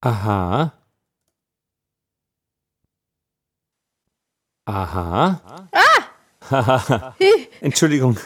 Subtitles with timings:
[0.00, 0.72] Aha.
[4.66, 5.68] Aha.
[5.72, 7.14] Ah!
[7.60, 8.18] Entschuldigung,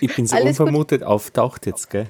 [0.00, 0.66] ich bin so Alles gut.
[0.66, 2.08] unvermutet auftaucht jetzt, gell?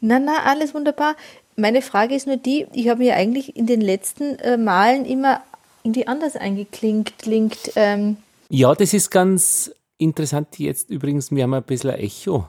[0.00, 1.16] Na, na, alles wunderbar.
[1.56, 5.42] Meine Frage ist nur die, ich habe mir eigentlich in den letzten äh, Malen immer
[5.82, 7.18] irgendwie anders eingeklinkt.
[7.18, 8.18] Klingt, ähm,
[8.50, 11.30] Ja, das ist ganz interessant jetzt übrigens.
[11.30, 12.48] Wir haben ein bisschen ein Echo.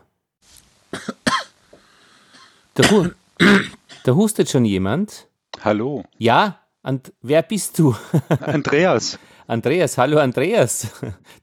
[2.73, 3.09] Da, hu
[4.03, 5.27] da hustet schon jemand.
[5.63, 7.95] Hallo, Ja, und wer bist du?
[8.41, 9.17] Andreas.
[9.47, 10.87] Andreas, hallo Andreas.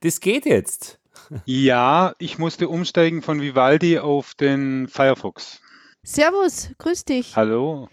[0.01, 0.99] Das geht jetzt.
[1.45, 5.59] Ja, ich musste umsteigen von Vivaldi auf den Firefox.
[6.03, 7.35] Servus, grüß dich.
[7.35, 7.89] Hallo.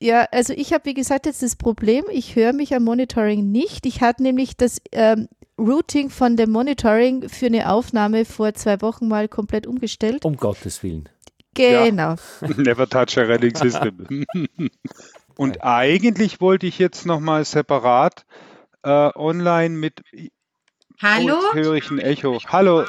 [0.00, 3.84] Ja, also ich habe, wie gesagt, jetzt das Problem, ich höre mich am Monitoring nicht.
[3.84, 5.28] Ich hatte nämlich das ähm,
[5.58, 10.24] Routing von dem Monitoring für eine Aufnahme vor zwei Wochen mal komplett umgestellt.
[10.24, 11.08] Um Gottes Willen.
[11.54, 12.14] Genau.
[12.56, 14.24] Never touch a running system.
[15.38, 18.26] Und eigentlich wollte ich jetzt nochmal separat
[18.82, 20.02] äh, online mit.
[21.00, 21.38] Hallo?
[21.38, 22.40] Oh, jetzt höre ich ein Echo.
[22.48, 22.84] Hallo.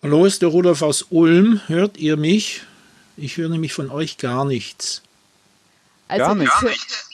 [0.00, 1.60] Hallo, ist der Rudolf aus Ulm.
[1.66, 2.62] Hört ihr mich?
[3.16, 5.02] Ich höre nämlich von euch gar nichts.
[6.06, 7.06] Also Gar nicht.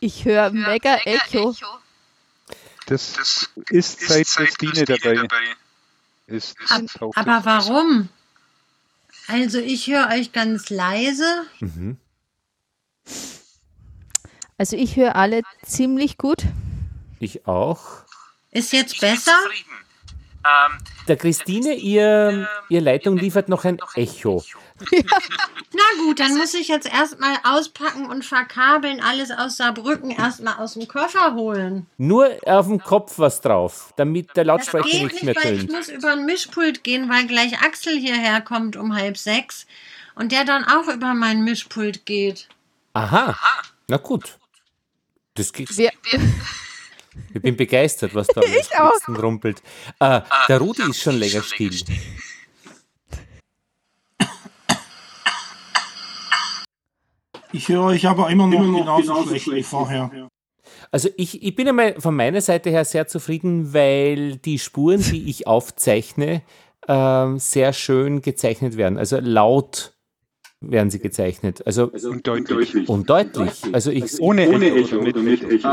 [0.00, 1.56] ich höre hör mega Echo.
[2.84, 5.26] Das ist seit Christine dabei
[6.26, 6.54] ist.
[6.68, 7.44] Ab, taucht aber es.
[7.46, 8.10] warum?
[9.26, 11.46] Also ich höre euch ganz leise.
[11.60, 11.96] Mhm.
[14.58, 16.44] Also ich höre alle ziemlich gut.
[17.20, 17.80] Ich auch.
[18.50, 19.36] Ist jetzt besser?
[21.08, 24.44] Der Christine, ihr, ihr Leitung liefert noch ein Echo.
[24.80, 30.74] Na gut, dann muss ich jetzt erstmal auspacken und verkabeln, alles aus Saarbrücken erstmal aus
[30.74, 31.86] dem Koffer holen.
[31.98, 35.60] Nur auf dem Kopf was drauf, damit der Das Lautsprecher geht nicht mehr weil ich
[35.66, 35.72] tönt.
[35.72, 39.66] muss über ein Mischpult gehen, weil gleich Axel hierher kommt um halb sechs
[40.14, 42.48] und der dann auch über mein Mischpult geht.
[42.92, 43.36] Aha.
[43.88, 44.38] Na gut.
[45.36, 45.68] Das geht.
[45.76, 45.92] Wer,
[47.34, 48.72] Ich bin begeistert, was da flitzt
[49.08, 49.62] und rumpelt.
[50.00, 51.78] Äh, der Rudi ist schon länger still.
[57.52, 60.28] Ich höre euch aber immer noch genauso, schlecht wie vorher.
[60.90, 65.28] Also ich, ich bin einmal von meiner Seite her sehr zufrieden, weil die Spuren, die
[65.30, 66.42] ich aufzeichne,
[66.88, 68.98] ähm, sehr schön gezeichnet werden.
[68.98, 69.95] Also laut
[70.60, 71.66] werden sie gezeichnet.
[71.66, 72.88] Also Und deutlich.
[72.88, 73.62] und deutlich.
[73.72, 75.00] Also ich, Ohne, Echo.
[75.00, 75.68] Mit, mit Echo.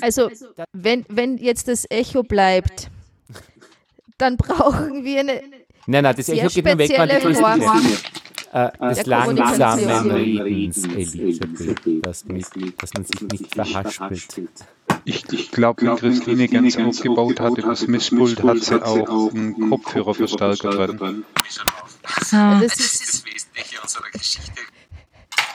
[0.00, 0.30] also
[0.72, 2.90] wenn, wenn jetzt das Echo bleibt,
[4.18, 5.42] dann brauchen wir eine.
[5.86, 7.60] Nein, nein, das Sehr Echo geht nur weg, wenn die Form.
[8.52, 10.10] Äh, des der langsamen.
[10.10, 12.46] Redens, Elisabeth, dass, mit,
[12.82, 14.42] dass man sich nicht verhaspelt.
[15.04, 19.70] Ich, ich glaube, wenn Christine ganz aufgebaut hat, über das Mischpult hat sie auch einen
[19.70, 21.24] Kopfhörerverstärker drin.
[21.48, 21.62] So.
[22.30, 24.60] Das ist das Wesentliche unserer Geschichte.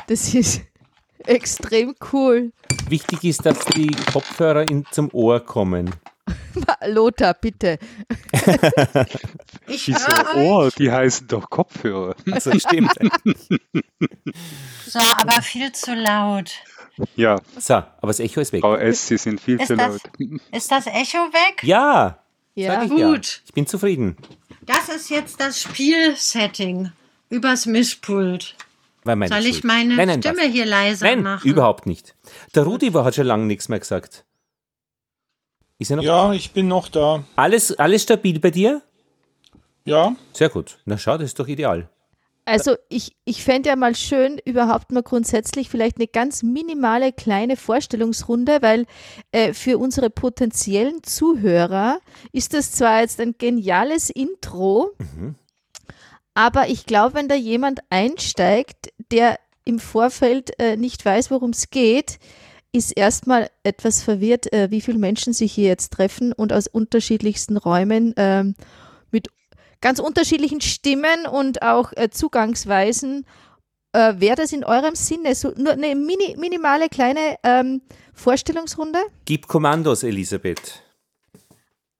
[0.07, 0.61] Das ist
[1.25, 2.51] extrem cool.
[2.89, 5.91] Wichtig ist, dass die Kopfhörer in, zum Ohr kommen.
[6.87, 7.77] Lothar, bitte.
[9.67, 10.37] Ich Wieso.
[10.39, 10.69] Ohr?
[10.77, 12.15] Die heißen doch Kopfhörer.
[12.31, 12.91] Also stimmt.
[14.85, 16.51] So, aber viel zu laut.
[17.15, 18.61] Ja, So, aber das Echo ist weg.
[18.61, 20.01] Frau S., Sie sind viel Ist zu das- laut.
[20.51, 21.63] Ist das Echo weg?
[21.63, 22.19] Ja,
[22.55, 22.99] Ja, sag ich Gut.
[22.99, 23.41] ja.
[23.47, 24.17] Ich bin zufrieden.
[24.65, 26.91] Das ist jetzt das Spielsetting
[27.29, 28.55] übers Mischpult.
[29.05, 29.63] Soll ich Schuld.
[29.65, 30.51] meine nein, nein, Stimme passt.
[30.51, 31.49] hier leiser Nein, machen?
[31.49, 32.15] überhaupt nicht.
[32.55, 34.23] Der Rudi war, hat schon lange nichts mehr gesagt.
[35.83, 37.25] Ist er noch Ja, ich bin noch da.
[37.35, 38.81] alles, alles stabil bei dir?
[39.83, 40.77] Ja, Sehr gut.
[40.85, 41.89] Na schau, das ist doch ideal.
[42.45, 47.57] Also ich, ich fände ja mal schön, überhaupt mal grundsätzlich vielleicht eine ganz minimale kleine
[47.57, 48.85] Vorstellungsrunde, weil
[49.33, 51.99] äh, für unsere potenziellen Zuhörer
[52.31, 54.91] ist das zwar jetzt ein geniales Intro,
[56.33, 61.71] aber ich glaube, wenn da jemand einsteigt, der im Vorfeld äh, nicht weiß, worum es
[61.71, 62.19] geht,
[62.73, 67.55] ist erstmal etwas verwirrt, äh, wie viele Menschen sich hier jetzt treffen und aus unterschiedlichsten
[67.55, 68.55] Räumen ähm,
[69.11, 69.29] mit
[69.79, 73.25] ganz unterschiedlichen Stimmen und auch äh, Zugangsweisen.
[73.93, 77.81] Äh, Wäre das in eurem Sinne so nur eine mini, minimale kleine ähm,
[78.13, 78.99] Vorstellungsrunde?
[79.25, 80.82] Gib Kommandos, Elisabeth.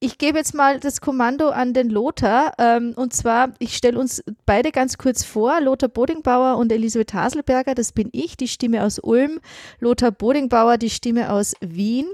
[0.04, 2.56] Ich gebe jetzt mal das Kommando an den Lothar.
[2.58, 5.62] Ähm, und zwar, ich stelle uns beide ganz kurz vor.
[5.62, 9.40] Lothar Bodingbauer und Elisabeth Haselberger, das bin ich, die Stimme aus Ulm.
[9.80, 12.06] Lothar Bodingbauer, die Stimme aus Wien.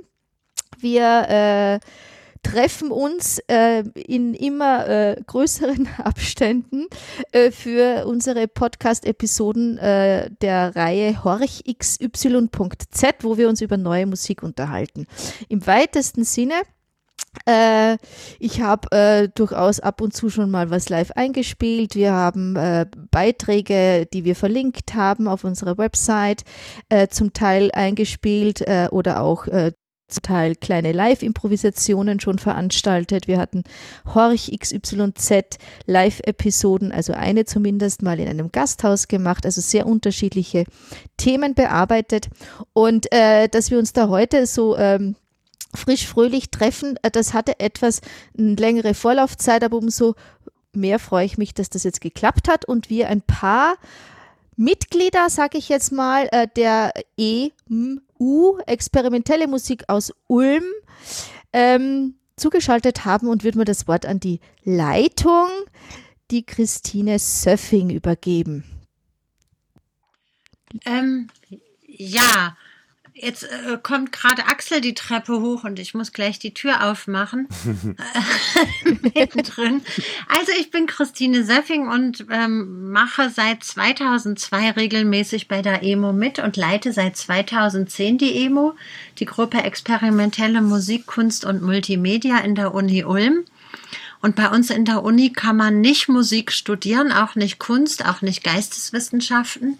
[0.78, 1.80] Wir äh,
[2.48, 6.86] treffen uns äh, in immer äh, größeren Abständen
[7.32, 15.08] äh, für unsere Podcast-Episoden äh, der Reihe horchxy.z, wo wir uns über neue Musik unterhalten.
[15.48, 16.54] Im weitesten Sinne
[17.46, 17.98] Äh,
[18.40, 21.96] ich habe äh, durchaus ab und zu schon mal was live eingespielt.
[21.96, 26.44] Wir haben äh, Beiträge, die wir verlinkt haben auf unserer Website,
[26.90, 29.72] äh, zum Teil eingespielt äh, oder auch äh,
[30.10, 33.28] zum Teil kleine Live-Improvisationen schon veranstaltet.
[33.28, 33.64] Wir hatten
[34.14, 40.66] Horch XYZ Live-Episoden, also eine zumindest mal in einem Gasthaus gemacht, also sehr unterschiedliche
[41.18, 42.30] Themen bearbeitet.
[42.74, 45.16] Und äh, dass wir uns da heute so ähm,
[45.74, 48.02] frisch fröhlich treffen, äh, das hatte etwas
[48.38, 50.16] eine längere Vorlaufzeit, aber umso
[50.74, 53.76] mehr freue ich mich, dass das jetzt geklappt hat und wir ein paar
[54.56, 60.66] Mitglieder, sage ich jetzt mal, äh, der EMU, experimentelle Musik aus Ulm,
[61.54, 65.48] ähm, zugeschaltet haben und würde mir das Wort an die Leitung,
[66.32, 68.64] die Christine Söffing, übergeben.
[70.86, 71.30] Ähm,
[71.86, 72.56] ja,
[73.22, 77.50] Jetzt äh, kommt gerade Axel die Treppe hoch und ich muss gleich die Tür aufmachen.
[79.14, 79.82] Mittendrin.
[80.30, 86.40] Also ich bin Christine Seffing und ähm, mache seit 2002 regelmäßig bei der EMO mit
[86.40, 88.76] und leite seit 2010 die EMO,
[89.20, 93.44] die Gruppe Experimentelle Musik, Kunst und Multimedia in der Uni Ulm.
[94.22, 98.22] Und bei uns in der Uni kann man nicht Musik studieren, auch nicht Kunst, auch
[98.22, 99.78] nicht Geisteswissenschaften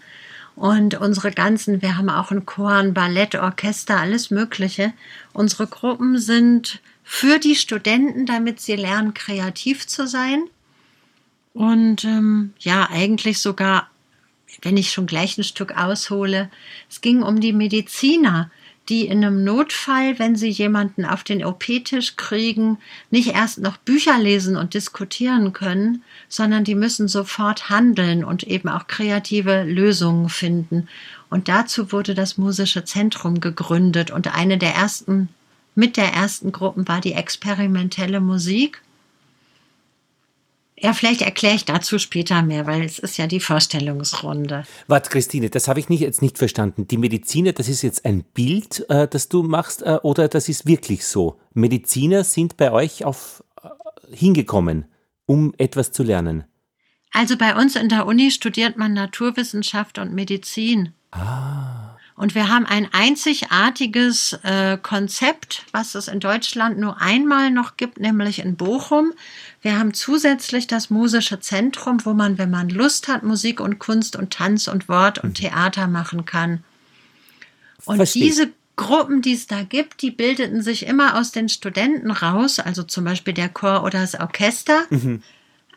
[0.60, 4.92] und unsere ganzen, wir haben auch ein Chor, ein Ballett, Orchester, alles Mögliche.
[5.32, 10.44] Unsere Gruppen sind für die Studenten, damit sie lernen, kreativ zu sein.
[11.54, 13.88] Und ähm, ja, eigentlich sogar,
[14.60, 16.50] wenn ich schon gleich ein Stück aushole,
[16.90, 18.50] es ging um die Mediziner,
[18.90, 22.78] die in einem Notfall, wenn sie jemanden auf den OP-Tisch kriegen,
[23.10, 28.68] nicht erst noch Bücher lesen und diskutieren können, sondern die müssen sofort handeln und eben
[28.68, 30.88] auch kreative Lösungen finden.
[31.30, 35.28] Und dazu wurde das Musische Zentrum gegründet und eine der ersten,
[35.76, 38.82] mit der ersten Gruppen war die experimentelle Musik.
[40.82, 44.64] Ja, vielleicht erkläre ich dazu später mehr, weil es ist ja die Vorstellungsrunde.
[44.86, 46.88] Warte, Christine, das habe ich nicht, jetzt nicht verstanden.
[46.88, 50.66] Die Mediziner, das ist jetzt ein Bild, äh, das du machst, äh, oder das ist
[50.66, 51.38] wirklich so?
[51.52, 53.68] Mediziner sind bei euch auf, äh,
[54.16, 54.86] hingekommen,
[55.26, 56.44] um etwas zu lernen.
[57.12, 60.94] Also bei uns in der Uni studiert man Naturwissenschaft und Medizin.
[61.10, 61.90] Ah.
[62.20, 67.98] Und wir haben ein einzigartiges äh, Konzept, was es in Deutschland nur einmal noch gibt,
[67.98, 69.14] nämlich in Bochum.
[69.62, 74.16] Wir haben zusätzlich das Musische Zentrum, wo man, wenn man Lust hat, Musik und Kunst
[74.16, 75.34] und Tanz und Wort und mhm.
[75.34, 76.64] Theater machen kann.
[77.84, 78.22] Und Verstehe.
[78.22, 82.82] diese Gruppen, die es da gibt, die bildeten sich immer aus den Studenten raus, also
[82.82, 84.84] zum Beispiel der Chor oder das Orchester.
[84.88, 85.22] Mhm.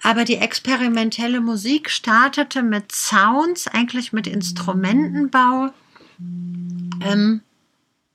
[0.01, 5.71] Aber die experimentelle Musik startete mit Sounds, eigentlich mit Instrumentenbau
[7.01, 7.41] ähm,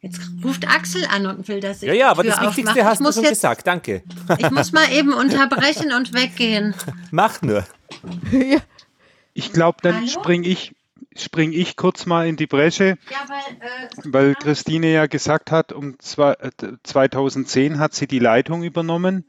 [0.01, 1.89] jetzt ruft Axel an und will, dass ich.
[1.89, 3.67] Ja, ja, aber das Wichtigste hast du schon jetzt, gesagt.
[3.67, 4.03] Danke.
[4.39, 6.75] Ich muss mal eben unterbrechen und weggehen.
[7.11, 7.65] Mach nur.
[8.33, 8.59] ja.
[9.35, 10.75] Ich glaube, dann springe ich,
[11.17, 15.73] spring ich kurz mal in die Bresche, ja, weil, äh, weil Christine ja gesagt hat,
[15.73, 16.51] um zwei, äh,
[16.83, 19.25] 2010 hat sie die Leitung übernommen.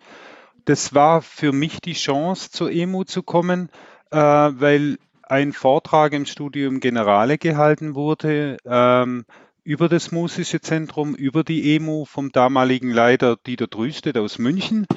[0.66, 3.70] Das war für mich die Chance, zur EMU zu kommen,
[4.12, 9.26] äh, weil ein Vortrag im Studium Generale gehalten wurde ähm,
[9.64, 14.88] über das Musische Zentrum, über die EMU vom damaligen Leiter Dieter Drüstet aus München.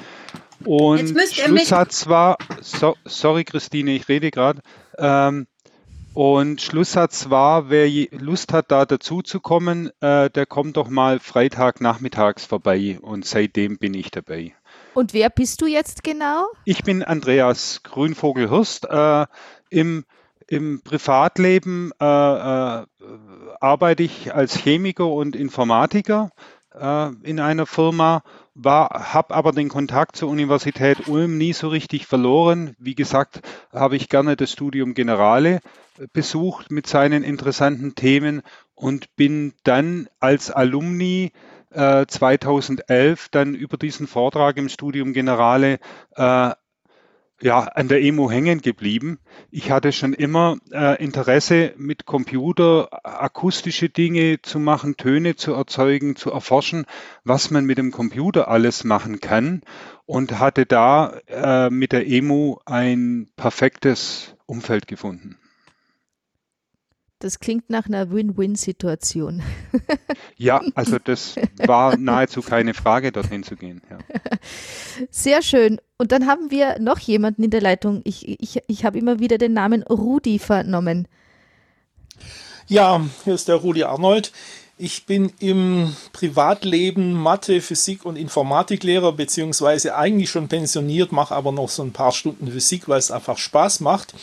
[0.65, 4.61] Und Schlusssatz war, so, sorry Christine, ich rede gerade,
[4.97, 5.47] ähm,
[6.13, 11.19] und Schlusssatz war, wer Lust hat, da dazu zu kommen, äh, der kommt doch mal
[11.19, 14.53] Freitagnachmittags vorbei und seitdem bin ich dabei.
[14.93, 16.47] Und wer bist du jetzt genau?
[16.65, 18.85] Ich bin Andreas Grünvogel-Hürst.
[18.85, 19.25] Äh,
[19.71, 20.05] Im
[20.47, 22.85] im Privatleben äh, äh,
[23.59, 26.31] arbeite ich als Chemiker und Informatiker
[26.73, 28.23] äh, in einer Firma,
[28.63, 32.75] habe aber den Kontakt zur Universität Ulm nie so richtig verloren.
[32.77, 35.59] Wie gesagt, habe ich gerne das Studium Generale
[36.11, 38.41] besucht mit seinen interessanten Themen
[38.75, 41.31] und bin dann als Alumni
[41.73, 45.79] 2011 äh, dann über diesen Vortrag im Studium Generale
[46.15, 46.51] äh,
[47.41, 49.19] ja, an der Emo hängen geblieben.
[49.51, 56.15] Ich hatte schon immer äh, Interesse, mit Computer akustische Dinge zu machen, Töne zu erzeugen,
[56.15, 56.85] zu erforschen,
[57.23, 59.61] was man mit dem Computer alles machen kann
[60.05, 65.37] und hatte da äh, mit der Emo ein perfektes Umfeld gefunden.
[67.23, 69.41] Das klingt nach einer Win-Win-Situation.
[70.35, 73.81] Ja, also das war nahezu keine Frage, dorthin zu gehen.
[73.89, 73.97] Ja.
[75.09, 75.79] Sehr schön.
[75.97, 78.01] Und dann haben wir noch jemanden in der Leitung.
[78.03, 81.07] Ich, ich, ich habe immer wieder den Namen Rudi vernommen.
[82.67, 84.33] Ja, hier ist der Rudi Arnold.
[84.77, 91.69] Ich bin im Privatleben Mathe, Physik und Informatiklehrer, beziehungsweise eigentlich schon pensioniert, mache aber noch
[91.69, 94.15] so ein paar Stunden Physik, weil es einfach Spaß macht.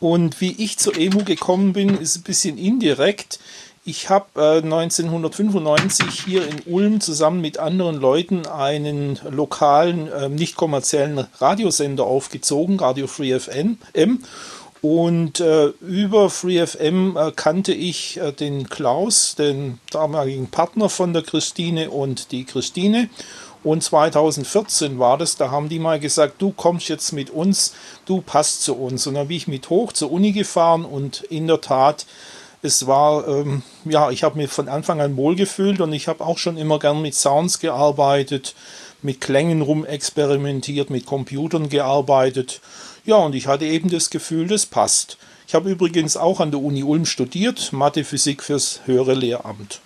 [0.00, 3.38] Und wie ich zur EMU gekommen bin, ist ein bisschen indirekt.
[3.84, 10.56] Ich habe äh, 1995 hier in Ulm zusammen mit anderen Leuten einen lokalen, äh, nicht
[10.56, 13.78] kommerziellen Radiosender aufgezogen, Radio Free FM.
[14.82, 21.22] Und äh, über FreeFM äh, kannte ich äh, den Klaus, den damaligen Partner von der
[21.22, 23.10] Christine und die Christine.
[23.62, 27.74] Und 2014 war das, da haben die mal gesagt, du kommst jetzt mit uns,
[28.06, 29.06] du passt zu uns.
[29.06, 32.06] Und dann bin ich mit hoch zur Uni gefahren und in der Tat,
[32.62, 36.24] es war, ähm, ja, ich habe mich von Anfang an wohl gefühlt und ich habe
[36.24, 38.54] auch schon immer gern mit Sounds gearbeitet,
[39.02, 42.60] mit Klängen rumexperimentiert, mit Computern gearbeitet.
[43.04, 45.16] Ja, und ich hatte eben das Gefühl, das passt.
[45.46, 49.80] Ich habe übrigens auch an der Uni Ulm studiert, Mathe, Physik fürs höhere Lehramt.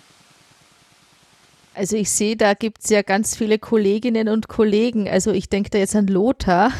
[1.75, 5.09] Also ich sehe, da gibt es ja ganz viele Kolleginnen und Kollegen.
[5.09, 6.71] Also ich denke da jetzt an Lothar.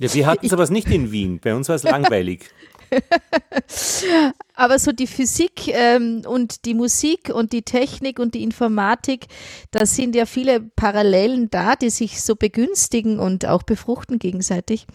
[0.00, 1.40] Ja, wir hatten aber nicht in Wien.
[1.42, 2.50] Bei uns war es langweilig.
[4.54, 9.26] Aber so die Physik ähm, und die Musik und die Technik und die Informatik,
[9.70, 14.86] da sind ja viele Parallelen da, die sich so begünstigen und auch befruchten gegenseitig.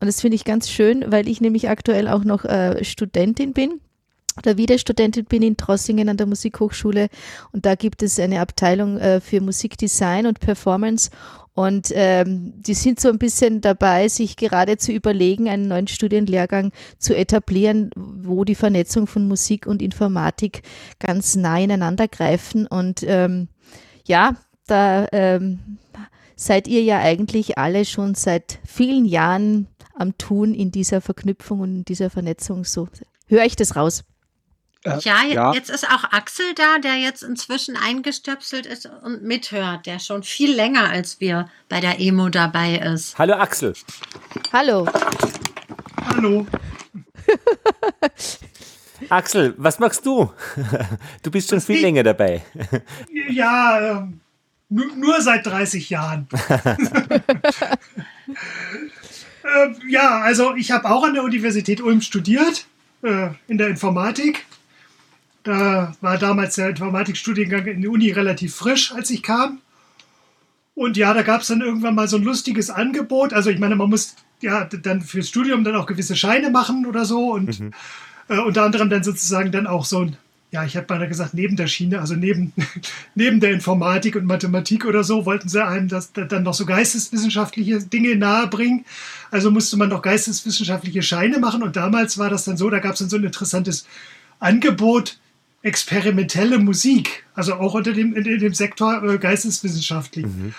[0.00, 3.80] Und das finde ich ganz schön, weil ich nämlich aktuell auch noch äh, Studentin bin
[4.36, 7.08] oder wieder Studentin bin in Trossingen an der Musikhochschule
[7.52, 11.10] und da gibt es eine Abteilung äh, für Musikdesign und Performance
[11.54, 16.72] und ähm, die sind so ein bisschen dabei, sich gerade zu überlegen, einen neuen Studienlehrgang
[16.98, 20.62] zu etablieren, wo die Vernetzung von Musik und Informatik
[20.98, 22.66] ganz nah ineinander greifen.
[22.66, 23.48] Und ähm,
[24.06, 24.36] ja,
[24.66, 25.78] da ähm,
[26.36, 31.76] seid ihr ja eigentlich alle schon seit vielen Jahren am Tun in dieser Verknüpfung und
[31.76, 32.64] in dieser Vernetzung.
[32.64, 32.88] So
[33.28, 34.04] höre ich das raus.
[34.84, 39.86] Äh, ja, ja, jetzt ist auch Axel da, der jetzt inzwischen eingestöpselt ist und mithört,
[39.86, 43.16] der schon viel länger als wir bei der Emo dabei ist.
[43.16, 43.74] Hallo Axel.
[44.52, 44.88] Hallo.
[46.04, 46.46] Hallo.
[49.08, 50.32] Axel, was machst du?
[51.22, 52.42] Du bist schon viel länger dabei.
[53.30, 54.02] Ja, äh,
[54.68, 56.26] nur seit 30 Jahren.
[59.44, 62.66] äh, ja, also ich habe auch an der Universität Ulm studiert,
[63.02, 64.44] äh, in der Informatik.
[65.42, 69.60] Da war damals der Informatikstudiengang in der Uni relativ frisch, als ich kam.
[70.74, 73.32] Und ja, da gab es dann irgendwann mal so ein lustiges Angebot.
[73.32, 77.04] Also ich meine, man muss ja dann fürs Studium dann auch gewisse Scheine machen oder
[77.04, 77.72] so und mhm.
[78.28, 80.16] äh, unter anderem dann sozusagen dann auch so ein,
[80.50, 82.52] ja, ich habe beinahe gesagt, neben der Schiene, also neben,
[83.14, 87.80] neben der Informatik und Mathematik oder so, wollten sie einem das dann noch so geisteswissenschaftliche
[87.80, 88.84] Dinge nahebringen.
[89.30, 92.94] Also musste man noch geisteswissenschaftliche Scheine machen und damals war das dann so, da gab
[92.94, 93.86] es dann so ein interessantes
[94.40, 95.18] Angebot,
[95.62, 100.26] experimentelle Musik, also auch unter dem, in, dem Sektor äh, geisteswissenschaftlich.
[100.26, 100.54] Mhm.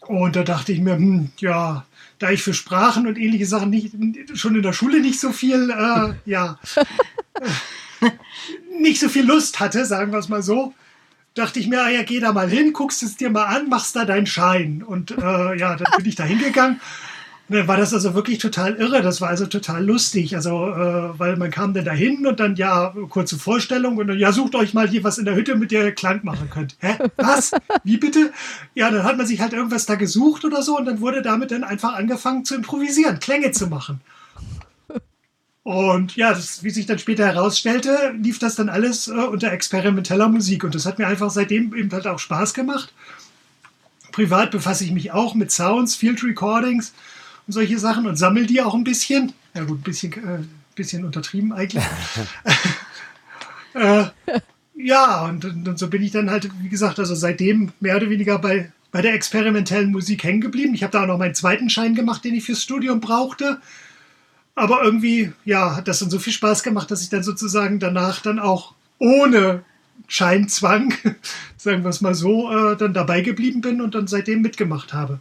[0.00, 1.84] Und da dachte ich mir, hm, ja,
[2.18, 3.94] da ich für Sprachen und ähnliche Sachen nicht,
[4.34, 6.58] schon in der Schule nicht so viel, äh, ja,
[8.80, 10.74] nicht so viel Lust hatte, sagen wir es mal so,
[11.34, 13.94] dachte ich mir, ah ja, geh da mal hin, guckst es dir mal an, machst
[13.94, 14.82] da deinen Schein.
[14.82, 16.80] Und äh, ja, dann bin ich da hingegangen
[17.48, 19.02] ne, war das also wirklich total irre.
[19.02, 20.34] Das war also total lustig.
[20.36, 24.32] Also, äh, weil man kam dann dahin und dann, ja, kurze Vorstellung und dann, ja,
[24.32, 26.76] sucht euch mal hier was in der Hütte, mit der ihr Klang machen könnt.
[26.80, 26.96] Hä?
[27.16, 27.52] Was?
[27.84, 28.32] Wie bitte?
[28.74, 31.50] Ja, dann hat man sich halt irgendwas da gesucht oder so und dann wurde damit
[31.50, 34.00] dann einfach angefangen zu improvisieren, Klänge zu machen.
[35.62, 40.28] Und ja, das, wie sich dann später herausstellte, lief das dann alles äh, unter experimenteller
[40.28, 40.62] Musik.
[40.62, 42.92] Und das hat mir einfach seitdem eben halt auch Spaß gemacht.
[44.12, 46.92] Privat befasse ich mich auch mit Sounds, Field Recordings
[47.46, 49.32] und solche Sachen und sammle die auch ein bisschen.
[49.54, 51.84] Ja gut, ein bisschen, äh, bisschen untertrieben eigentlich.
[53.74, 54.06] äh,
[54.74, 58.38] ja, und, und, so bin ich dann halt, wie gesagt, also seitdem mehr oder weniger
[58.38, 60.74] bei, bei der experimentellen Musik hängen geblieben.
[60.74, 63.60] Ich habe da auch noch meinen zweiten Schein gemacht, den ich fürs Studium brauchte.
[64.54, 68.20] Aber irgendwie, ja, hat das dann so viel Spaß gemacht, dass ich dann sozusagen danach
[68.20, 69.64] dann auch ohne
[70.08, 70.94] Scheinzwang,
[71.56, 75.20] sagen wir es mal so, äh, dann dabei geblieben bin und dann seitdem mitgemacht habe.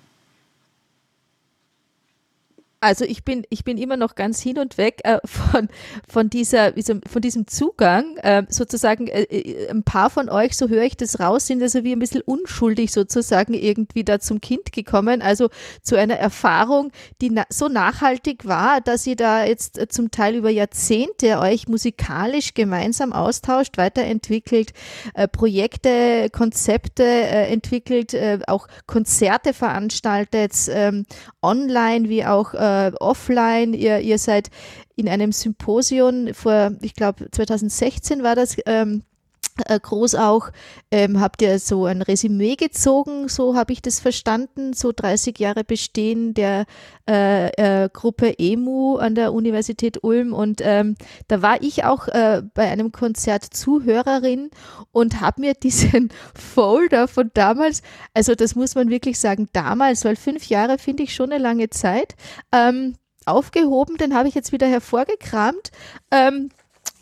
[2.86, 5.70] Also ich bin, ich bin immer noch ganz hin und weg äh, von,
[6.08, 6.74] von, dieser,
[7.08, 8.18] von diesem Zugang.
[8.18, 11.84] Äh, sozusagen, äh, äh, ein paar von euch, so höre ich das raus, sind also
[11.84, 15.24] wie ein bisschen unschuldig sozusagen irgendwie da zum Kind gekommen.
[15.24, 15.50] Also
[15.82, 20.36] zu einer Erfahrung, die na so nachhaltig war, dass ihr da jetzt äh, zum Teil
[20.36, 24.74] über Jahrzehnte euch musikalisch gemeinsam austauscht, weiterentwickelt,
[25.16, 28.16] äh, Projekte, Konzepte entwickelt,
[28.48, 31.06] auch Konzerte veranstaltet, ähm,
[31.42, 33.74] online wie auch äh, offline.
[33.74, 34.50] Ihr, ihr seid
[34.96, 39.15] in einem Symposium vor, ich glaube 2016 war das, ähm, äh,
[39.58, 40.50] groß auch,
[40.92, 45.64] ähm, habt ihr so ein Resümee gezogen, so habe ich das verstanden, so 30 Jahre
[45.64, 46.66] Bestehen der
[47.10, 50.34] äh, äh, Gruppe EMU an der Universität Ulm.
[50.34, 50.96] Und ähm,
[51.28, 54.50] da war ich auch äh, bei einem Konzert Zuhörerin
[54.92, 57.82] und habe mir diesen Folder von damals,
[58.14, 61.70] also das muss man wirklich sagen, damals, weil fünf Jahre finde ich schon eine lange
[61.70, 62.16] Zeit,
[62.52, 62.96] ähm,
[63.26, 65.72] aufgehoben, den habe ich jetzt wieder hervorgekramt.
[66.12, 66.50] Ähm,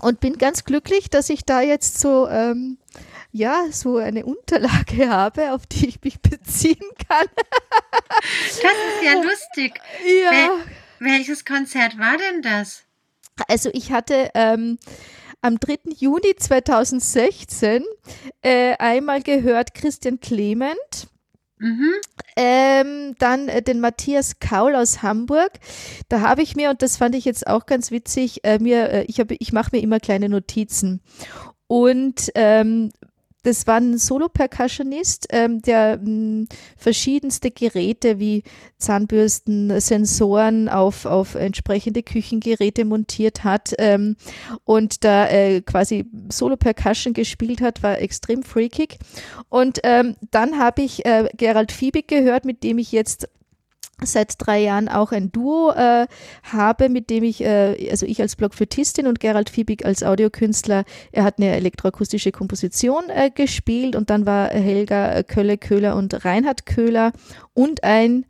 [0.04, 2.78] und bin ganz glücklich, dass ich da jetzt so, ähm,
[3.32, 7.28] ja, so eine Unterlage habe, auf die ich mich beziehen kann.
[7.36, 8.64] das ist
[9.04, 9.80] ja lustig.
[10.24, 10.32] Ja.
[10.32, 10.50] Wel
[11.00, 12.84] welches Konzert war denn das?
[13.50, 14.78] Also ich hatte ähm,
[15.42, 15.80] am 3.
[15.98, 17.84] Juni 2016
[18.42, 21.08] äh, einmal gehört Christian Clement
[21.64, 21.94] Mhm.
[22.36, 25.52] Ähm, dann äh, den Matthias Kaul aus Hamburg.
[26.10, 29.04] Da habe ich mir, und das fand ich jetzt auch ganz witzig, äh, mir, äh,
[29.06, 31.02] ich, ich mache mir immer kleine Notizen.
[31.68, 32.92] Und ähm,
[33.44, 36.48] das war ein Solo-Percussionist, ähm, der mh, hm,
[36.78, 38.44] verschiedenste Geräte wie
[38.78, 44.16] Zahnbürsten, Sensoren auf, auf entsprechende Küchengeräte montiert hat ähm,
[44.64, 48.98] und da äh, quasi Solo-Percussion gespielt hat, war extrem freakig.
[49.50, 53.28] Und ähm, dann habe ich äh, Gerald Fiebig gehört, mit dem ich jetzt
[54.02, 56.08] seit drei Jahren auch ein Duo äh,
[56.44, 61.24] habe, mit dem ich, äh, also ich als Blockflötistin und Gerald Fiebig als Audiokünstler, er
[61.24, 67.14] hat eine elektroakustische Komposition äh, gespielt und dann war Helga Kölle-Köhler und Reinhard Köhler
[67.54, 68.26] und ein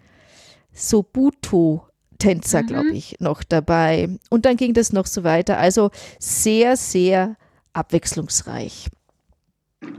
[0.73, 1.87] Sobuto
[2.19, 2.67] Tänzer, mhm.
[2.67, 4.17] glaube ich, noch dabei.
[4.29, 5.57] Und dann ging das noch so weiter.
[5.57, 7.35] Also sehr, sehr
[7.73, 8.89] abwechslungsreich.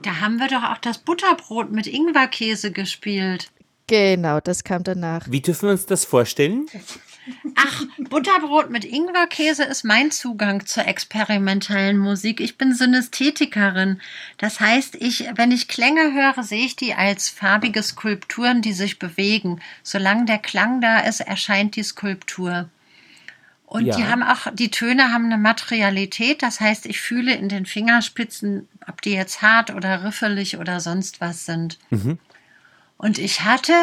[0.02, 3.50] Da haben wir doch auch das Butterbrot mit Ingwerkäse gespielt.
[3.86, 5.26] Genau, das kam danach.
[5.28, 6.66] Wie dürfen wir uns das vorstellen?
[7.54, 12.40] Ach, Butterbrot mit Ingwerkäse ist mein Zugang zur experimentellen Musik.
[12.40, 14.00] Ich bin Synästhetikerin.
[14.36, 18.98] Das heißt, ich, wenn ich Klänge höre, sehe ich die als farbige Skulpturen, die sich
[18.98, 19.60] bewegen.
[19.82, 22.68] Solange der Klang da ist, erscheint die Skulptur.
[23.66, 23.96] Und ja.
[23.96, 26.42] die haben auch, die Töne haben eine Materialität.
[26.42, 31.20] Das heißt, ich fühle in den Fingerspitzen, ob die jetzt hart oder riffelig oder sonst
[31.20, 31.78] was sind.
[31.90, 32.18] Mhm.
[33.04, 33.74] Und ich hatte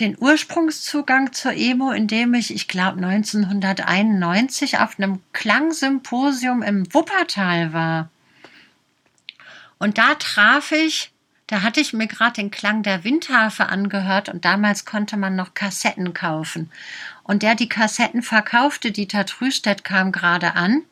[0.00, 8.10] den Ursprungszugang zur Emo, indem ich, ich glaube, 1991 auf einem Klangsymposium im Wuppertal war.
[9.78, 11.12] Und da traf ich,
[11.46, 15.54] da hatte ich mir gerade den Klang der Windharfe angehört und damals konnte man noch
[15.54, 16.68] Kassetten kaufen.
[17.22, 20.82] Und der die Kassetten verkaufte, Dieter Trüstedt, kam gerade an.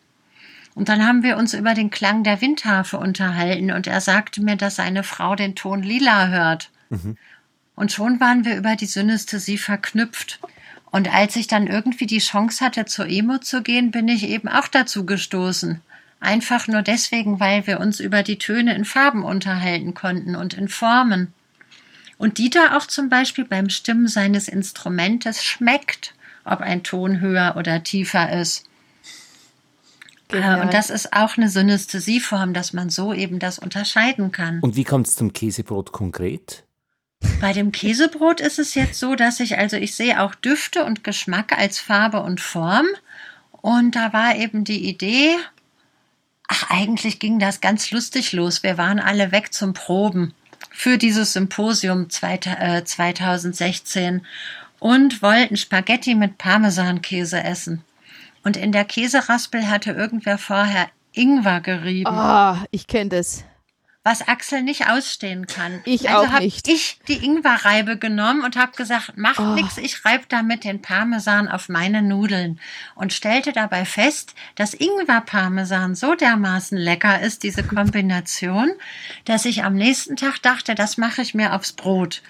[0.77, 4.55] Und dann haben wir uns über den Klang der Windharfe unterhalten und er sagte mir,
[4.55, 6.71] dass seine Frau den Ton lila hört.
[6.91, 7.17] Mhm.
[7.81, 10.39] Und schon waren wir über die Synästhesie verknüpft.
[10.91, 14.49] Und als ich dann irgendwie die Chance hatte, zur Emo zu gehen, bin ich eben
[14.49, 15.81] auch dazu gestoßen.
[16.21, 20.69] Einfach nur deswegen, weil wir uns über die Töne in Farben unterhalten konnten und in
[20.69, 21.33] Formen.
[22.19, 26.13] Und Dieter auch zum Beispiel beim Stimmen seines Instrumentes schmeckt,
[26.45, 28.67] ob ein Ton höher oder tiefer ist.
[30.29, 30.61] Genial.
[30.61, 34.61] Und das ist auch eine Synästhesieform, dass man so eben das unterscheiden kann.
[34.61, 36.65] Und wie kommt es zum Käsebrot konkret?
[37.41, 41.05] Bei dem Käsebrot ist es jetzt so, dass ich, also ich sehe auch Düfte und
[41.05, 42.87] Geschmack als Farbe und Form.
[43.63, 45.37] Und da war eben die Idee,
[46.49, 48.63] ach, eigentlich ging das ganz lustig los.
[48.63, 50.35] Wir waren alle weg zum Proben
[50.71, 54.21] für dieses Symposium 2016 äh,
[54.79, 57.83] und wollten Spaghetti mit Parmesankäse essen.
[58.45, 62.07] Und in der Käseraspel hatte irgendwer vorher Ingwer gerieben.
[62.07, 63.45] Ah, oh, ich kenne das
[64.03, 65.83] was Axel nicht ausstehen kann.
[65.85, 66.69] Ich also auch nicht.
[66.69, 69.55] ich die Ingwerreibe genommen und habe gesagt, macht oh.
[69.55, 72.59] nichts, ich reibe damit den Parmesan auf meine Nudeln
[72.95, 78.73] und stellte dabei fest, dass Ingwer-Parmesan so dermaßen lecker ist, diese Kombination,
[79.27, 82.23] dass ich am nächsten Tag dachte, das mache ich mir aufs Brot.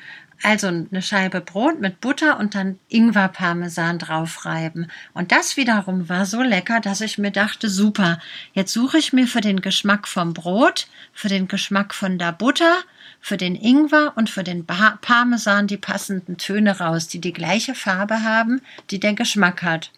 [0.42, 4.90] Also eine Scheibe Brot mit Butter und dann Ingwer-Parmesan draufreiben.
[5.12, 8.18] Und das wiederum war so lecker, dass ich mir dachte, super,
[8.54, 12.74] jetzt suche ich mir für den Geschmack vom Brot, für den Geschmack von der Butter,
[13.20, 18.22] für den Ingwer und für den Parmesan die passenden Töne raus, die die gleiche Farbe
[18.22, 19.90] haben, die der Geschmack hat.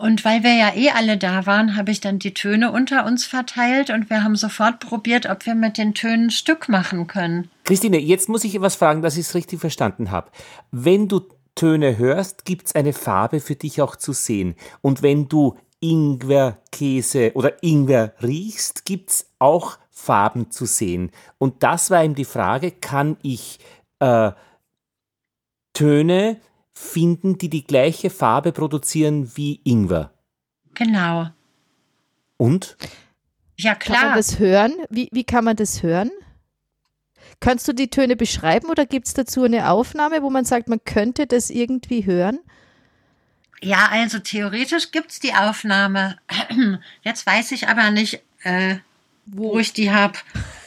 [0.00, 3.24] Und weil wir ja eh alle da waren, habe ich dann die Töne unter uns
[3.26, 7.50] verteilt und wir haben sofort probiert, ob wir mit den Tönen Stück machen können.
[7.64, 10.30] Christine, jetzt muss ich etwas fragen, dass ich es richtig verstanden habe.
[10.70, 11.22] Wenn du
[11.54, 14.54] Töne hörst, gibt es eine Farbe für dich auch zu sehen.
[14.80, 21.10] Und wenn du Ingwerkäse oder Ingwer riechst, gibt es auch Farben zu sehen.
[21.38, 23.58] Und das war eben die Frage, kann ich
[23.98, 24.30] äh,
[25.72, 26.40] Töne
[26.78, 30.12] finden, die die gleiche Farbe produzieren wie Ingwer.
[30.74, 31.28] Genau.
[32.36, 32.76] Und?
[33.56, 34.16] Ja, Kann man klar.
[34.16, 34.74] das hören?
[34.88, 36.10] Wie, wie kann man das hören?
[37.40, 40.82] Kannst du die Töne beschreiben oder gibt es dazu eine Aufnahme, wo man sagt, man
[40.84, 42.38] könnte das irgendwie hören?
[43.60, 46.16] Ja, also theoretisch gibt's die Aufnahme.
[47.02, 48.76] Jetzt weiß ich aber nicht, äh,
[49.26, 50.16] wo ich die habe.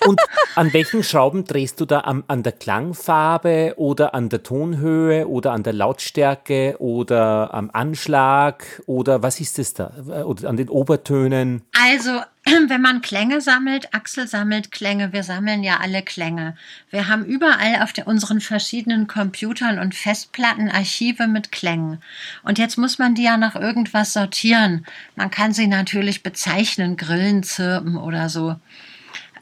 [0.08, 0.20] Und
[0.56, 2.02] an welchen Schrauben drehst du da?
[2.02, 8.82] Am, an der Klangfarbe oder an der Tonhöhe oder an der Lautstärke oder am Anschlag
[8.86, 9.92] oder was ist es da?
[10.26, 11.62] Oder an den Obertönen?
[11.80, 12.20] Also,
[12.68, 16.56] wenn man Klänge sammelt, Axel sammelt Klänge, wir sammeln ja alle Klänge.
[16.90, 22.02] Wir haben überall auf der, unseren verschiedenen Computern und Festplatten Archive mit Klängen.
[22.44, 24.86] Und jetzt muss man die ja nach irgendwas sortieren.
[25.16, 28.56] Man kann sie natürlich bezeichnen, Grillen, Zirpen oder so.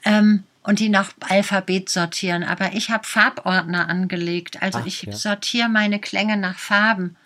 [0.06, 2.44] Ähm, und die nach Alphabet sortieren.
[2.44, 4.62] Aber ich habe Farbordner angelegt.
[4.62, 5.14] Also Ach, ich ja.
[5.14, 7.18] sortiere meine Klänge nach Farben.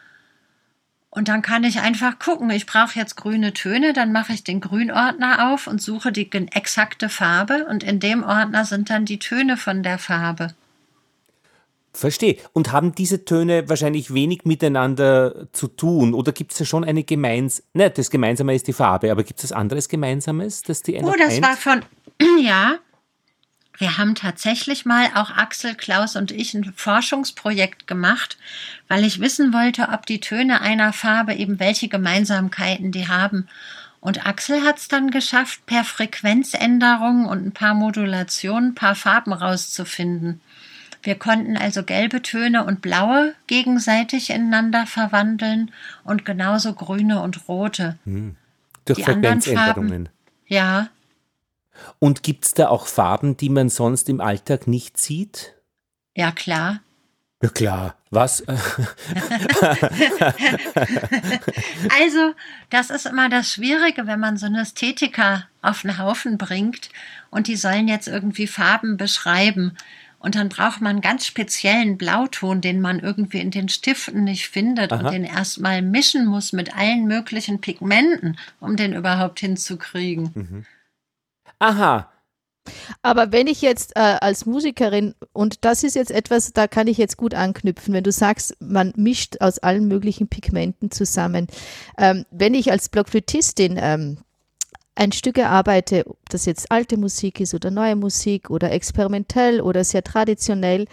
[1.10, 4.62] Und dann kann ich einfach gucken, ich brauche jetzt grüne Töne, dann mache ich den
[4.62, 9.58] Grünordner auf und suche die exakte Farbe und in dem Ordner sind dann die Töne
[9.58, 10.54] von der Farbe.
[11.92, 12.38] Verstehe.
[12.54, 16.14] Und haben diese Töne wahrscheinlich wenig miteinander zu tun?
[16.14, 19.44] Oder gibt es da schon eine gemeinsame, ne, das Gemeinsame ist die Farbe, aber gibt
[19.44, 21.82] es anderes Gemeinsames, das die Oh, das war von,
[22.42, 22.80] ja.
[23.78, 28.38] Wir haben tatsächlich mal, auch Axel, Klaus und ich, ein Forschungsprojekt gemacht,
[28.88, 33.48] weil ich wissen wollte, ob die Töne einer Farbe eben welche Gemeinsamkeiten die haben.
[34.00, 39.34] Und Axel hat es dann geschafft, per Frequenzänderung und ein paar Modulationen ein paar Farben
[39.34, 40.42] rauszufinden.
[41.02, 45.72] Wir konnten also gelbe Töne und blaue gegenseitig ineinander verwandeln
[46.04, 47.98] und genauso grüne und rote.
[48.86, 50.10] Durch die anderen Frequenzänderungen.
[50.48, 50.88] Ja,
[52.00, 55.54] Und gibt es da auch Farben, die man sonst im Alltag nicht sieht?
[56.16, 56.82] ja klar.
[57.42, 57.96] Ja klar.
[58.10, 58.44] Was?
[62.00, 62.34] Also,
[62.70, 66.90] das ist immer das Schwierige, wenn man so eine Ästhetiker auf den Haufen bringt
[67.30, 69.78] und die sollen jetzt irgendwie Farben beschreiben.
[70.20, 74.48] Und dann braucht man einen ganz speziellen Blauton, den man irgendwie in den Stiften nicht
[74.48, 75.02] findet Aha.
[75.02, 80.66] und den erstmal mischen muss mit allen möglichen Pigmenten, um den überhaupt hinzukriegen.
[81.64, 82.10] Aha.
[83.02, 86.98] Aber wenn ich jetzt äh, als Musikerin, und das ist jetzt etwas, da kann ich
[86.98, 91.48] jetzt gut anknüpfen, wenn du sagst, man mischt aus allen möglichen Pigmenten zusammen.
[91.98, 94.18] Ähm, wenn ich als Blockflötistin ähm,
[94.96, 99.84] ein Stück erarbeite, ob das jetzt alte Musik ist oder neue Musik oder experimentell oder
[99.84, 100.86] sehr traditionell,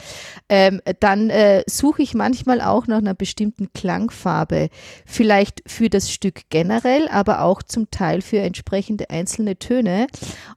[0.49, 4.71] ähm, dann äh, suche ich manchmal auch nach einer bestimmten Klangfarbe.
[5.05, 10.07] Vielleicht für das Stück generell, aber auch zum Teil für entsprechende einzelne Töne.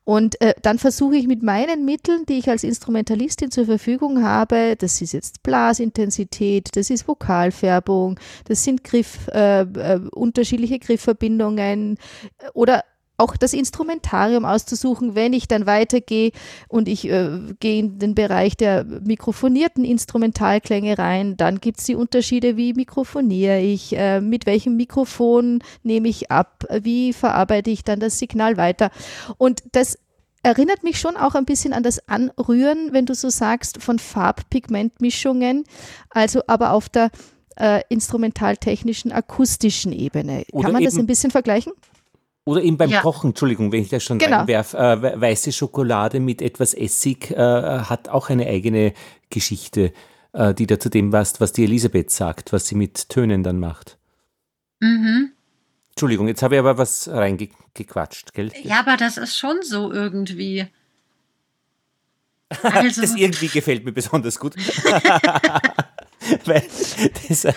[0.06, 4.76] Und äh, dann versuche ich mit meinen Mitteln, die ich als Instrumentalistin zur Verfügung habe,
[4.78, 11.98] das ist jetzt Blasintensität, das ist Vokalfärbung, das sind Griff, äh, äh, unterschiedliche Griffverbindungen
[12.40, 12.84] äh, oder
[13.24, 16.32] auch das Instrumentarium auszusuchen, wenn ich dann weitergehe
[16.68, 21.96] und ich äh, gehe in den Bereich der mikrofonierten Instrumentalklänge rein, dann gibt es die
[21.96, 28.00] Unterschiede, wie mikrofoniere ich, äh, mit welchem Mikrofon nehme ich ab, wie verarbeite ich dann
[28.00, 28.92] das Signal weiter.
[29.38, 29.98] Und das
[30.44, 35.64] erinnert mich schon auch ein bisschen an das Anrühren, wenn du so sagst, von Farbpigmentmischungen,
[36.10, 37.10] also aber auf der
[37.56, 40.44] äh, instrumentaltechnischen, akustischen Ebene.
[40.52, 41.72] Oder Kann man das ein bisschen vergleichen?
[42.46, 43.02] Oder eben beim Ja.
[43.02, 44.40] Kochen, Entschuldigung, wenn ich das schon Genau.
[44.40, 48.94] reinwerf, äh, we- weiße Schokolade mit etwas Essig äh, hat auch eine eigene
[49.30, 49.94] Geschichte,
[50.34, 53.60] äh, die da zu dem passt, was die Elisabeth sagt, was sie mit Tönen dann
[53.60, 53.98] macht.
[54.82, 55.32] Mhm.
[55.92, 58.52] Entschuldigung, jetzt habe ich aber was reingequatscht, gell?
[58.64, 60.66] Ja, aber das ist schon so irgendwie.
[62.62, 64.56] Also, Das irgendwie gefällt mir besonders gut.
[66.46, 66.64] Weil
[67.28, 67.54] das, äh,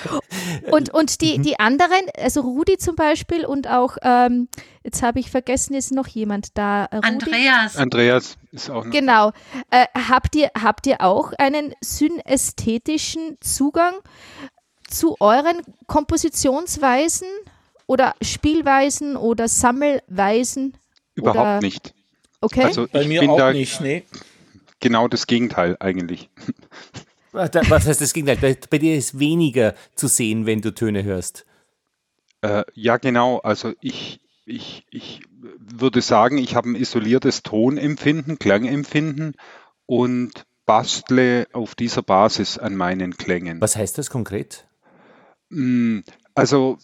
[0.71, 4.49] Und, und die, die anderen, also Rudi zum Beispiel und auch, ähm,
[4.85, 6.85] jetzt habe ich vergessen, ist noch jemand da.
[6.87, 7.07] Rudi?
[7.07, 8.93] Andreas, Andreas ist auch noch.
[8.93, 9.33] Genau.
[9.71, 13.95] Äh, habt, ihr, habt ihr auch einen synästhetischen Zugang
[14.89, 17.29] zu euren Kompositionsweisen
[17.87, 20.77] oder Spielweisen oder Sammelweisen?
[21.15, 21.95] Überhaupt oder- nicht.
[22.41, 22.65] Okay.
[22.65, 24.05] Also Bei ich mir bin auch da nicht, nee.
[24.81, 26.29] genau das Gegenteil eigentlich.
[27.37, 28.57] Da- was heißt das Gegenteil?
[28.71, 31.45] Bei, dir ist weniger zu sehen, wenn du Töne hörst.
[32.43, 33.39] Äh, ja, genau.
[33.39, 35.23] Also ich, ich, ich
[35.59, 39.35] würde sagen, ich habe ein isoliertes Tonempfinden, Klangempfinden
[39.87, 43.61] und bastle auf dieser Basis an meinen Klängen.
[43.61, 44.67] Was heißt das konkret?
[45.49, 46.01] Mm,
[46.35, 46.79] Also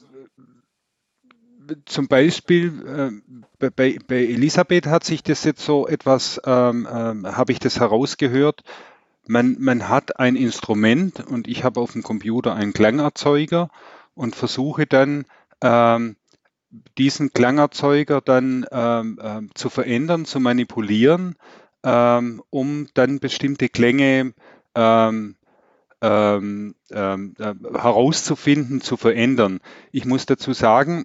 [1.69, 3.21] äh, zum Beispiel
[3.61, 7.81] äh, bei- bei, Elisabeth hat sich das jetzt so etwas, ähm, ähm, habe ich das
[7.81, 8.63] herausgehört.
[9.27, 13.71] Man, man hat ein Instrument und ich habe auf dem Computer einen Klangerzeuger
[14.15, 15.25] und versuche dann
[15.61, 16.17] ähm,
[16.99, 21.37] diesen Klangerzeuger dann ähm, ähm, zu verändern, zu manipulieren,
[21.85, 24.35] ähm, um dann bestimmte Klänge
[24.75, 25.37] ähm,
[26.01, 29.61] ähm, äh, herauszufinden, zu verändern.
[29.93, 31.05] Ich muss dazu sagen,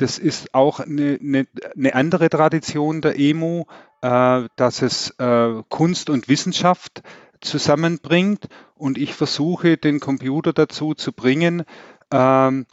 [0.00, 3.66] das ist auch eine, eine, eine, andere Tradition der EMU,
[4.02, 7.02] äh, dass es äh, Kunst und Wissenschaft
[7.40, 11.64] zusammenbringt und ich versuche den Computer dazu zu bringen,
[12.10, 12.66] ähm,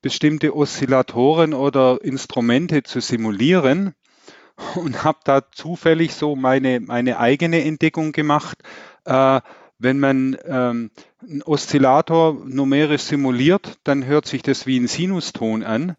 [0.00, 3.94] bestimmte Oszillatoren oder Instrumente zu simulieren
[4.74, 8.58] und habe da zufällig so meine, meine eigene Entdeckung gemacht.
[9.04, 9.40] Äh,
[9.78, 10.90] wenn man ähm,
[11.20, 15.96] einen Oszillator numerisch simuliert, dann hört sich das wie ein Sinuston an.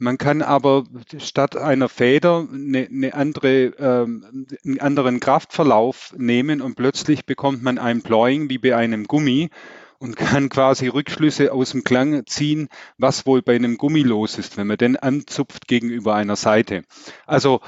[0.00, 0.84] Man kann aber
[1.18, 7.76] statt einer Feder eine, eine andere, ähm, einen anderen Kraftverlauf nehmen und plötzlich bekommt man
[7.76, 9.50] ein Ploying wie bei einem Gummi
[9.98, 14.56] und kann quasi Rückschlüsse aus dem Klang ziehen, was wohl bei einem Gummi los ist,
[14.56, 16.84] wenn man den anzupft gegenüber einer Seite.
[17.26, 17.60] Also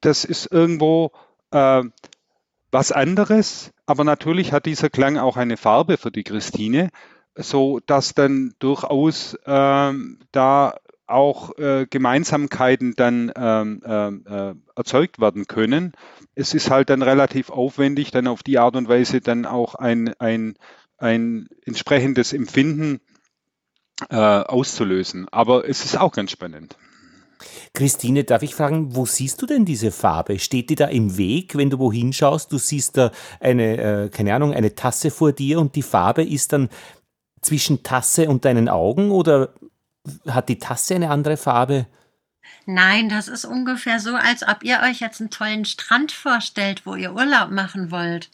[0.00, 1.12] das ist irgendwo
[1.52, 1.84] äh,
[2.72, 6.90] was anderes, aber natürlich hat dieser Klang auch eine Farbe für die Christine,
[7.36, 10.74] so dass dann durchaus ähm, da
[11.06, 15.92] auch äh, Gemeinsamkeiten dann ähm, ähm, äh, erzeugt werden können.
[16.34, 20.12] Es ist halt dann relativ aufwendig, dann auf die Art und Weise dann auch ein,
[20.18, 20.54] ein,
[20.98, 23.00] ein entsprechendes Empfinden
[24.10, 25.28] äh, auszulösen.
[25.30, 26.76] Aber es ist auch ganz spannend.
[27.74, 30.38] Christine, darf ich fragen, wo siehst du denn diese Farbe?
[30.38, 32.50] Steht die da im Weg, wenn du wohin schaust?
[32.52, 36.52] Du siehst da eine, äh, keine Ahnung, eine Tasse vor dir und die Farbe ist
[36.52, 36.70] dann
[37.42, 39.54] zwischen Tasse und deinen Augen oder
[40.28, 41.86] hat die Tasse eine andere Farbe?
[42.66, 46.94] Nein, das ist ungefähr so, als ob ihr euch jetzt einen tollen Strand vorstellt, wo
[46.96, 48.28] ihr Urlaub machen wollt.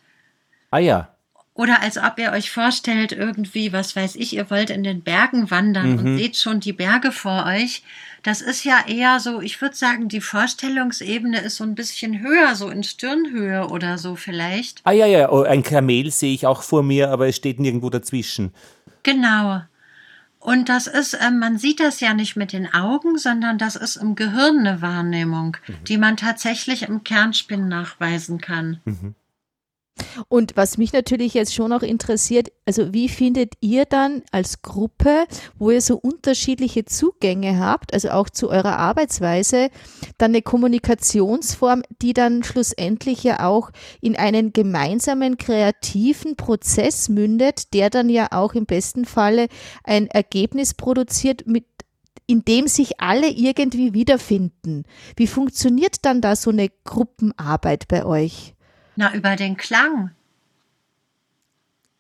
[0.71, 1.09] Ah ja.
[1.55, 5.51] Oder als ob ihr euch vorstellt, irgendwie, was weiß ich, ihr wollt in den Bergen
[5.51, 5.99] wandern mhm.
[5.99, 7.83] und seht schon die Berge vor euch.
[8.23, 12.55] Das ist ja eher so, ich würde sagen, die Vorstellungsebene ist so ein bisschen höher,
[12.55, 14.81] so in Stirnhöhe oder so vielleicht.
[14.85, 17.91] Ah ja, ja, oh, ein Kamel sehe ich auch vor mir, aber es steht nirgendwo
[17.91, 18.55] dazwischen.
[19.03, 19.63] Genau.
[20.43, 23.95] Und das ist, äh, man sieht das ja nicht mit den Augen, sondern das ist
[23.95, 25.85] im Gehirn eine Wahrnehmung, mhm.
[25.85, 28.81] die man tatsächlich im Kernspin nachweisen kann.
[28.85, 29.15] Mhm.
[30.29, 35.27] Und was mich natürlich jetzt schon auch interessiert, also wie findet ihr dann als Gruppe,
[35.59, 39.69] wo ihr so unterschiedliche Zugänge habt, also auch zu eurer Arbeitsweise,
[40.19, 47.91] dann eine Kommunikationsform, die dann schlussendlich ja auch in einen gemeinsamen kreativen Prozess mündet, der
[47.91, 49.49] dann ja auch im besten Falle
[49.85, 51.65] ein Ergebnis produziert, mit
[52.27, 54.85] in dem sich alle irgendwie wiederfinden.
[55.17, 58.55] Wie funktioniert dann da so eine Gruppenarbeit bei euch?
[58.97, 60.11] Na, über den Klang.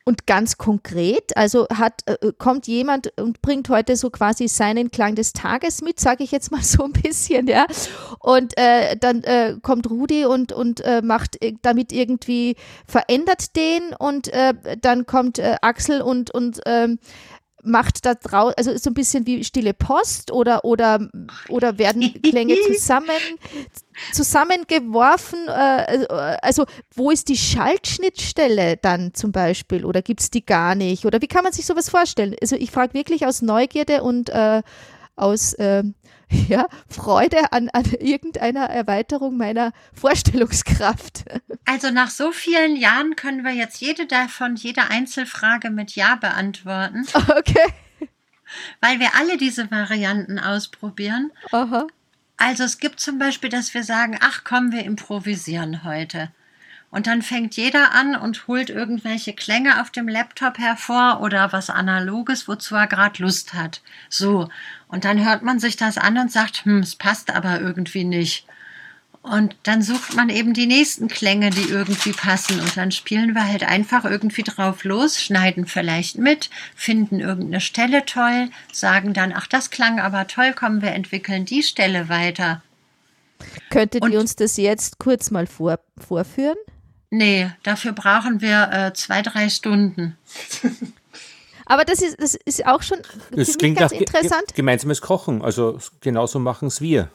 [0.04, 5.14] Und ganz konkret, also hat, äh, kommt jemand und bringt heute so quasi seinen Klang
[5.14, 7.66] des Tages mit, sage ich jetzt mal so ein bisschen, ja.
[8.18, 14.26] Und äh, dann äh, kommt Rudi und, und äh, macht damit irgendwie, verändert den und
[14.28, 16.98] äh, dann kommt äh, Axel und, und ähm,
[17.62, 21.08] macht da draußen, also so ein bisschen wie stille Post oder, oder,
[21.48, 23.08] oder werden Klänge zusammen,
[24.12, 25.46] zusammengeworfen?
[25.48, 26.06] Äh,
[26.42, 31.06] also wo ist die Schaltschnittstelle dann zum Beispiel oder gibt es die gar nicht?
[31.06, 32.34] Oder wie kann man sich sowas vorstellen?
[32.40, 34.62] Also ich frage wirklich aus Neugierde und äh,
[35.16, 35.84] aus äh,
[36.48, 41.24] ja, Freude an, an irgendeiner Erweiterung meiner Vorstellungskraft.
[41.64, 47.06] Also nach so vielen Jahren können wir jetzt jede davon, jede Einzelfrage mit Ja beantworten.
[47.14, 47.72] Okay.
[48.80, 51.30] Weil wir alle diese Varianten ausprobieren.
[51.52, 51.86] Aha.
[52.36, 56.32] Also es gibt zum Beispiel, dass wir sagen, ach komm, wir improvisieren heute.
[56.92, 61.70] Und dann fängt jeder an und holt irgendwelche Klänge auf dem Laptop hervor oder was
[61.70, 63.80] Analoges, wozu er gerade Lust hat.
[64.10, 64.50] So.
[64.88, 68.46] Und dann hört man sich das an und sagt, hm, es passt aber irgendwie nicht.
[69.22, 72.60] Und dann sucht man eben die nächsten Klänge, die irgendwie passen.
[72.60, 78.04] Und dann spielen wir halt einfach irgendwie drauf los, schneiden vielleicht mit, finden irgendeine Stelle
[78.04, 82.60] toll, sagen dann, ach, das klang aber toll, kommen wir entwickeln die Stelle weiter.
[83.70, 86.58] Könntet und ihr uns das jetzt kurz mal vor, vorführen?
[87.14, 90.16] Nee, dafür brauchen wir äh, zwei, drei Stunden.
[91.66, 94.46] Aber das ist, das ist auch schon das klingt ganz interessant.
[94.48, 97.10] Ge gemeinsames Kochen, also genauso machen es wir.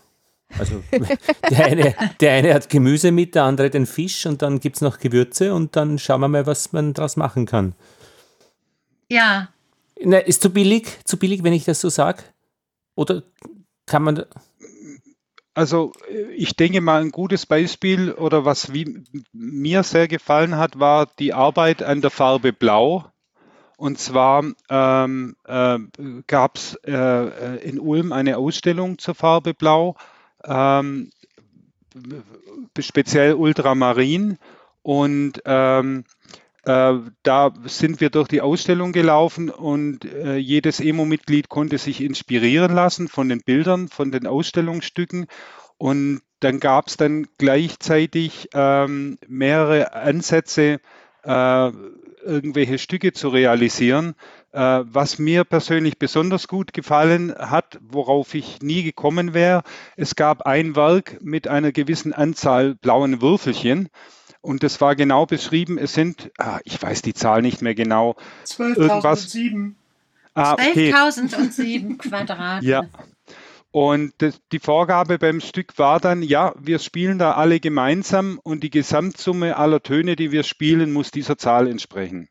[0.60, 0.84] Also
[1.50, 4.82] der eine, der eine hat Gemüse mit, der andere den Fisch und dann gibt es
[4.84, 7.74] noch Gewürze und dann schauen wir mal, was man daraus machen kann.
[9.10, 9.50] Ja.
[10.00, 12.22] Na, ist zu billig, zu billig, wenn ich das so sage?
[12.94, 13.24] Oder
[13.88, 14.26] kann man.
[15.58, 15.92] Also
[16.36, 21.34] ich denke mal, ein gutes Beispiel oder was wie, mir sehr gefallen hat, war die
[21.34, 23.06] Arbeit an der Farbe Blau
[23.76, 25.80] Und zwar ähm, äh,
[26.28, 29.96] gab es äh, in Ulm eine Ausstellung zur Farbe Blau,
[30.46, 31.10] ähm,
[32.80, 34.38] speziell Ultramarin.
[34.84, 36.47] Und ähm, äh,
[37.24, 43.08] da sind wir durch die Ausstellung gelaufen und äh, jedes EMO-Mitglied konnte sich inspirieren lassen
[43.08, 45.28] von den Bildern, von den Ausstellungsstücken.
[45.78, 50.80] Und dann gab es dann gleichzeitig ähm, mehrere Ansätze,
[51.24, 51.72] äh,
[52.26, 54.16] irgendwelche Stücke zu realisieren.
[54.52, 59.64] Äh, was mir persönlich besonders gut gefallen hat, worauf ich nie gekommen wäre,
[59.96, 63.90] es gab ein Werk mit einer gewissen Anzahl blauen Würfelchen.
[64.48, 68.16] Und das war genau beschrieben, es sind, ah, ich weiß die Zahl nicht mehr genau.
[68.46, 69.74] 12.007.
[70.36, 70.94] Ah, okay.
[70.94, 72.64] 12.007 Quadrat.
[72.64, 72.86] Ja.
[73.72, 78.64] Und das, die Vorgabe beim Stück war dann, ja, wir spielen da alle gemeinsam und
[78.64, 82.30] die Gesamtsumme aller Töne, die wir spielen, muss dieser Zahl entsprechen.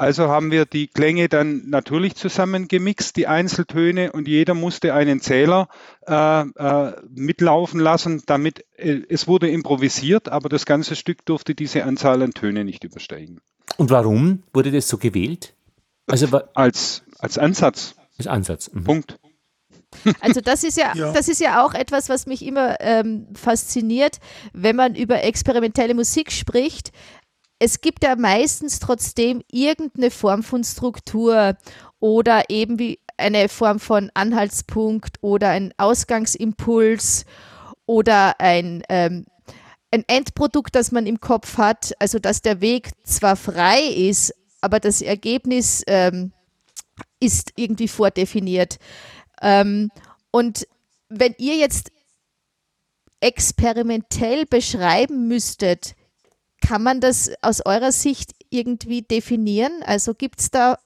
[0.00, 5.68] Also haben wir die Klänge dann natürlich zusammengemixt, die Einzeltöne, und jeder musste einen Zähler
[6.06, 11.84] äh, äh, mitlaufen lassen, damit äh, es wurde improvisiert, aber das ganze Stück durfte diese
[11.84, 13.42] Anzahl an Töne nicht übersteigen.
[13.76, 15.52] Und warum wurde das so gewählt?
[16.06, 17.94] Also als, als Ansatz.
[18.16, 18.70] Als Ansatz.
[18.72, 18.84] Mhm.
[18.84, 19.18] Punkt.
[20.20, 24.18] Also das ist ja, ja, das ist ja auch etwas, was mich immer ähm, fasziniert,
[24.52, 26.92] wenn man über experimentelle Musik spricht.
[27.62, 31.58] Es gibt ja meistens trotzdem irgendeine Form von Struktur
[32.00, 37.26] oder eben wie eine Form von Anhaltspunkt oder ein Ausgangsimpuls
[37.84, 39.26] oder ein, ähm,
[39.90, 41.92] ein Endprodukt, das man im Kopf hat.
[41.98, 46.32] Also dass der Weg zwar frei ist, aber das Ergebnis ähm,
[47.20, 48.78] ist irgendwie vordefiniert.
[49.42, 49.90] Ähm,
[50.30, 50.66] und
[51.10, 51.92] wenn ihr jetzt
[53.20, 55.94] experimentell beschreiben müsstet,
[56.60, 59.82] kann man das aus eurer Sicht irgendwie definieren?
[59.84, 60.78] Also gibt es da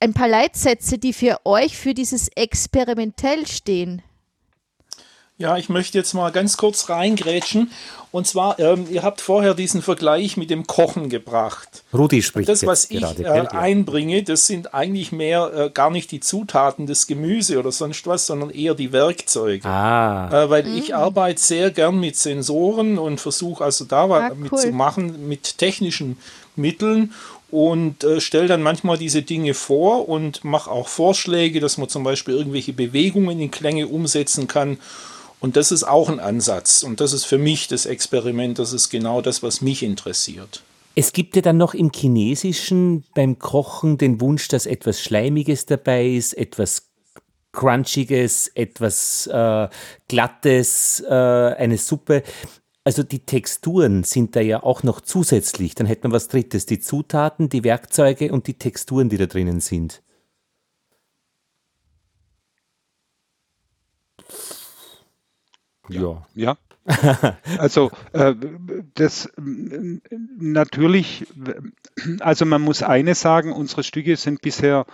[0.00, 4.02] ein paar Leitsätze, die für euch für dieses experimentell stehen?
[5.36, 7.72] Ja, ich möchte jetzt mal ganz kurz reingrätschen.
[8.12, 11.82] Und zwar, ähm, ihr habt vorher diesen Vergleich mit dem Kochen gebracht.
[11.92, 16.12] Rudi spricht Das, was ich gerade, äh, einbringe, das sind eigentlich mehr äh, gar nicht
[16.12, 19.66] die Zutaten des Gemüse oder sonst was, sondern eher die Werkzeuge.
[19.66, 20.44] Ah.
[20.44, 20.78] Äh, weil mhm.
[20.78, 24.38] ich arbeite sehr gern mit Sensoren und versuche also da was ah, cool.
[24.38, 26.16] mitzumachen mit technischen
[26.54, 27.12] Mitteln
[27.50, 32.04] und äh, stelle dann manchmal diese Dinge vor und mache auch Vorschläge, dass man zum
[32.04, 34.78] Beispiel irgendwelche Bewegungen in Klänge umsetzen kann
[35.44, 36.82] und das ist auch ein Ansatz.
[36.82, 40.62] Und das ist für mich das Experiment, das ist genau das, was mich interessiert.
[40.94, 46.06] Es gibt ja dann noch im Chinesischen beim Kochen den Wunsch, dass etwas Schleimiges dabei
[46.06, 46.88] ist, etwas
[47.52, 49.68] Crunchiges, etwas äh,
[50.08, 52.22] Glattes, äh, eine Suppe.
[52.82, 55.74] Also die Texturen sind da ja auch noch zusätzlich.
[55.74, 56.64] Dann hätte man was Drittes.
[56.64, 60.00] Die Zutaten, die Werkzeuge und die Texturen, die da drinnen sind.
[65.88, 66.26] Ja.
[66.34, 66.56] Ja.
[67.58, 68.34] also äh,
[68.94, 69.32] das
[70.38, 71.26] natürlich,
[72.20, 74.84] also man muss eines sagen, unsere Stücke sind bisher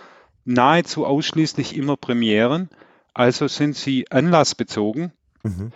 [0.45, 2.69] nahezu ausschließlich immer Premieren,
[3.13, 5.11] also sind sie anlassbezogen.
[5.43, 5.71] Mhm.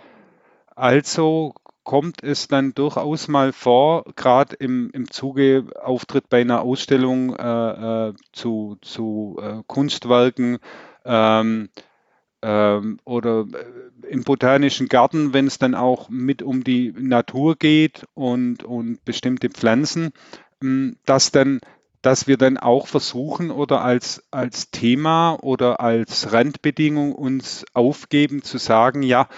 [0.74, 7.36] Also kommt es dann durchaus mal vor, gerade im, im Zuge Auftritt bei einer Ausstellung
[7.36, 10.58] äh, äh, zu, zu äh, Kunstwerken
[11.04, 11.68] ähm,
[12.46, 18.06] ähm, oder äh, im botanischen Garten, wenn es dann auch mit um die Natur geht
[18.14, 20.12] und, und bestimmte Pflanzen,
[20.62, 21.60] ähm, dass dann
[22.02, 28.58] dass wir dann auch versuchen oder als, als Thema oder als Randbedingung uns aufgeben zu
[28.58, 29.28] sagen, ja,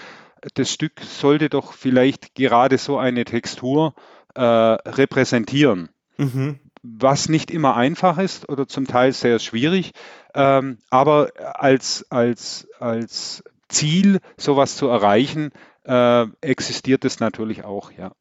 [0.53, 3.95] das Stück sollte doch vielleicht gerade so eine Textur
[4.35, 5.89] äh, repräsentieren.
[6.17, 9.91] Mhm was nicht immer einfach ist oder zum Teil sehr schwierig.
[10.33, 15.51] Ähm, aber als, als, als Ziel, sowas zu erreichen,
[15.85, 18.11] äh, existiert es natürlich auch, ja.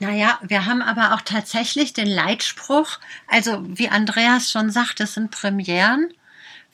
[0.00, 5.30] Naja, wir haben aber auch tatsächlich den Leitspruch, also wie Andreas schon sagt, es sind
[5.30, 6.12] Premieren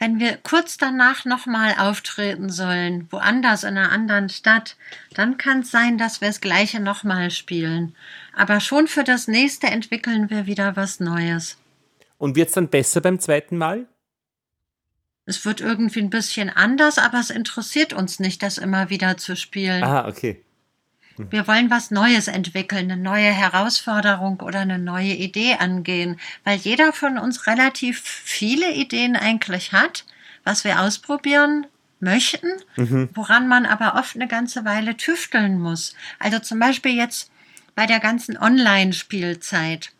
[0.00, 4.76] wenn wir kurz danach nochmal auftreten sollen, woanders in einer anderen Stadt,
[5.14, 7.94] dann kann es sein, dass wir das gleiche nochmal spielen.
[8.34, 11.58] Aber schon für das nächste entwickeln wir wieder was Neues.
[12.16, 13.86] Und wird es dann besser beim zweiten Mal?
[15.26, 19.36] Es wird irgendwie ein bisschen anders, aber es interessiert uns nicht, das immer wieder zu
[19.36, 19.84] spielen.
[19.84, 20.42] Ah, okay.
[21.30, 26.92] Wir wollen was Neues entwickeln, eine neue Herausforderung oder eine neue Idee angehen, weil jeder
[26.92, 30.04] von uns relativ viele Ideen eigentlich hat,
[30.44, 31.66] was wir ausprobieren
[32.00, 33.10] möchten, mhm.
[33.14, 35.94] woran man aber oft eine ganze Weile tüfteln muss.
[36.18, 37.30] Also zum Beispiel jetzt
[37.74, 39.92] bei der ganzen Online-Spielzeit.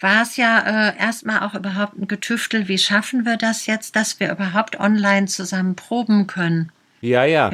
[0.00, 4.20] war es ja äh, erstmal auch überhaupt ein Getüftel, wie schaffen wir das jetzt, dass
[4.20, 6.70] wir überhaupt online zusammen proben können.
[7.00, 7.50] Ja, ja.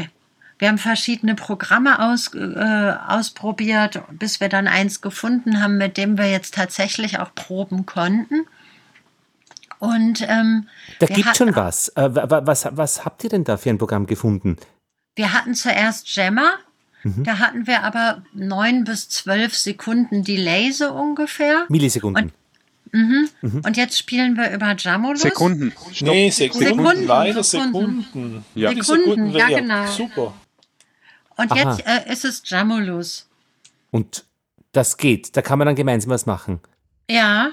[0.59, 6.17] Wir haben verschiedene Programme aus, äh, ausprobiert, bis wir dann eins gefunden haben, mit dem
[6.17, 8.47] wir jetzt tatsächlich auch proben konnten.
[9.81, 10.69] Und ähm,
[11.01, 11.89] Da gibt schon was.
[11.91, 12.67] Äh, wa- wa- was.
[12.71, 14.57] Was habt ihr denn da für ein Programm gefunden?
[15.17, 16.51] Wir hatten zuerst Gemma,
[17.05, 21.67] da hatten wir aber neun bis zwölf Sekunden Delay so ungefähr.
[21.69, 22.33] Millisekunden.
[22.93, 25.21] Und jetzt spielen wir über Jamulus.
[25.23, 25.73] Sekunden.
[25.93, 26.09] Stopp.
[26.09, 28.03] Nee, Sekunden, Sekunden, leider Sekunden.
[28.05, 28.45] Sekunden.
[28.55, 28.71] Ja.
[28.71, 29.87] Millisekunden Sekunden, ja, genau.
[29.89, 30.33] Super.
[31.37, 31.77] Und Aha.
[31.77, 33.29] jetzt äh, ist es Jamulus.
[33.91, 34.25] Und
[34.73, 35.37] das geht.
[35.37, 36.61] Da kann man dann gemeinsam was machen.
[37.11, 37.53] Ja,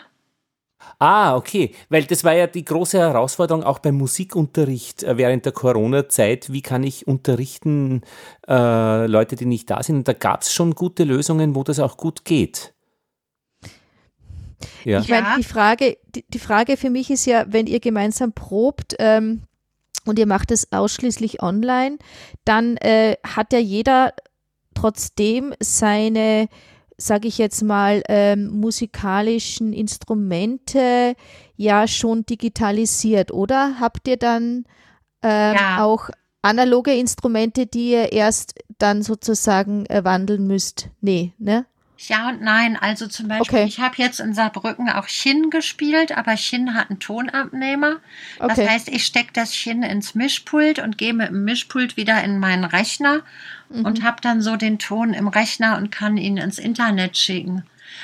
[1.00, 1.74] Ah, okay.
[1.90, 6.52] Weil das war ja die große Herausforderung auch beim Musikunterricht äh, während der Corona-Zeit.
[6.52, 8.02] Wie kann ich unterrichten
[8.48, 9.96] äh, Leute, die nicht da sind?
[9.98, 12.74] Und da gab es schon gute Lösungen, wo das auch gut geht.
[14.84, 15.00] Ja.
[15.02, 15.36] Ich meine, Ja.
[15.38, 19.44] die Frage, die, die Frage für mich ist ja, wenn ihr gemeinsam probt ähm,
[20.06, 21.98] und ihr macht es ausschließlich online,
[22.46, 24.14] dann äh, hat ja jeder
[24.74, 26.48] trotzdem seine,
[26.98, 31.16] sage ich jetzt mal, ähm, musikalischen Instrumente
[31.56, 33.80] ja schon digitalisiert, oder?
[33.80, 34.66] Habt ihr dann
[35.24, 35.84] ähm, Ja.
[35.84, 36.10] auch
[36.42, 40.90] analoge Instrumente, die ihr erst dann sozusagen äh, wandeln müsst?
[41.02, 41.66] Nee, ne?
[42.10, 42.78] Ja und nein.
[42.78, 43.64] Also zum Beispiel, Okay.
[43.68, 47.98] ich habe jetzt in Saarbrücken auch Chin gespielt, aber Chin hat einen Tonabnehmer.
[48.40, 48.68] Das Okay.
[48.70, 52.64] heißt, ich stecke das Chin ins Mischpult und gehe mit dem Mischpult wieder in meinen
[52.64, 53.22] Rechner
[53.70, 53.86] Mhm.
[53.86, 57.64] und habe dann so den Ton im Rechner und kann ihn ins Internet schicken.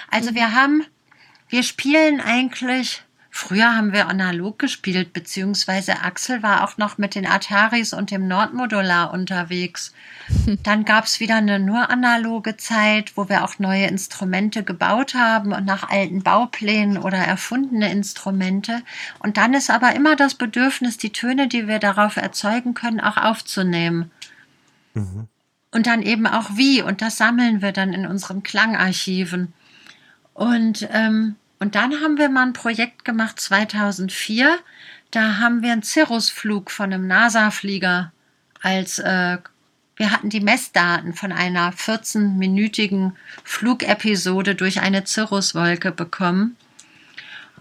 [0.09, 0.85] Also wir haben,
[1.49, 3.03] wir spielen eigentlich,
[3.37, 8.27] früher haben wir analog gespielt, beziehungsweise Axel war auch noch mit den Ataris und dem
[8.27, 9.93] Nordmodular unterwegs.
[10.63, 15.53] Dann gab es wieder eine nur analoge Zeit, wo wir auch neue Instrumente gebaut haben
[15.53, 18.81] und nach alten Bauplänen oder erfundene Instrumente.
[19.19, 23.17] Und dann ist aber immer das Bedürfnis, die Töne, die wir darauf erzeugen können, auch
[23.17, 24.11] aufzunehmen.
[25.71, 26.81] Und dann eben auch wie.
[26.81, 29.53] Und das sammeln wir dann in unseren Klangarchiven.
[30.33, 34.57] Und, ähm, und dann haben wir mal ein Projekt gemacht 2004.
[35.11, 38.11] Da haben wir einen Cirrusflug von einem NASA-Flieger
[38.61, 39.37] als äh,
[39.95, 46.55] wir hatten die Messdaten von einer 14-minütigen Flugepisode durch eine Cirruswolke bekommen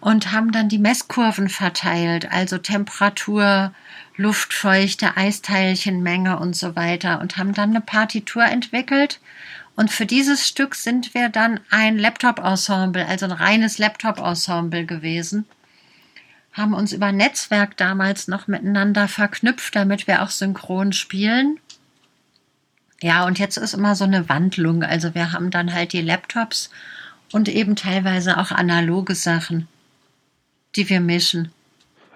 [0.01, 3.73] und haben dann die Messkurven verteilt, also Temperatur,
[4.17, 9.19] Luftfeuchte, Eisteilchenmenge und so weiter und haben dann eine Partitur entwickelt.
[9.77, 15.47] Und für dieses Stück sind wir dann ein Laptop-Ensemble, also ein reines Laptop-Ensemble gewesen
[16.57, 21.61] haben uns über Netzwerk damals noch miteinander verknüpft, damit wir auch synchron spielen.
[23.03, 24.83] Ja, und jetzt ist immer so eine Wandlung.
[24.83, 26.71] Also wir haben dann halt die Laptops
[27.31, 29.69] und eben teilweise auch analoge Sachen,
[30.77, 31.53] die wir mischen.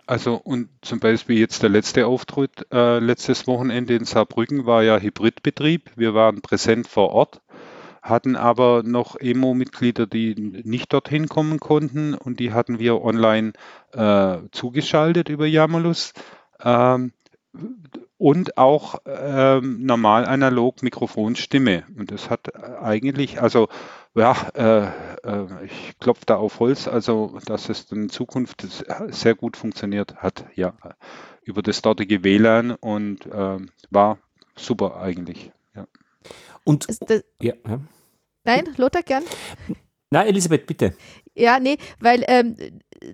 [0.07, 4.99] Also und zum Beispiel jetzt der letzte Auftritt äh, letztes Wochenende in Saarbrücken war ja
[4.99, 5.91] Hybridbetrieb.
[5.97, 7.43] Wir waren präsent vor Ort,
[8.03, 10.35] hatten aber noch EMO-Mitglieder, die
[10.65, 13.53] nicht dorthin kommen konnten und die hatten wir online
[13.93, 16.13] äh, zugeschaltet über Jammerlus.
[16.63, 17.13] Ähm,
[18.19, 21.85] und auch ähm, normal analog Mikrofonstimme.
[21.97, 23.69] Und das hat eigentlich, also
[24.15, 24.89] ja, äh,
[25.25, 28.67] äh, ich klopfe da auf Holz, also dass es in Zukunft
[29.09, 30.75] sehr gut funktioniert hat, ja,
[31.43, 34.19] über das dortige WLAN und ähm, war
[34.55, 35.51] super eigentlich.
[35.75, 35.87] Ja.
[36.65, 36.87] Und
[37.41, 37.81] ja, ja.
[38.45, 39.25] nein, Lothar gern?
[40.11, 40.95] Na, Elisabeth, bitte.
[41.37, 42.57] Ja, nee, weil ähm,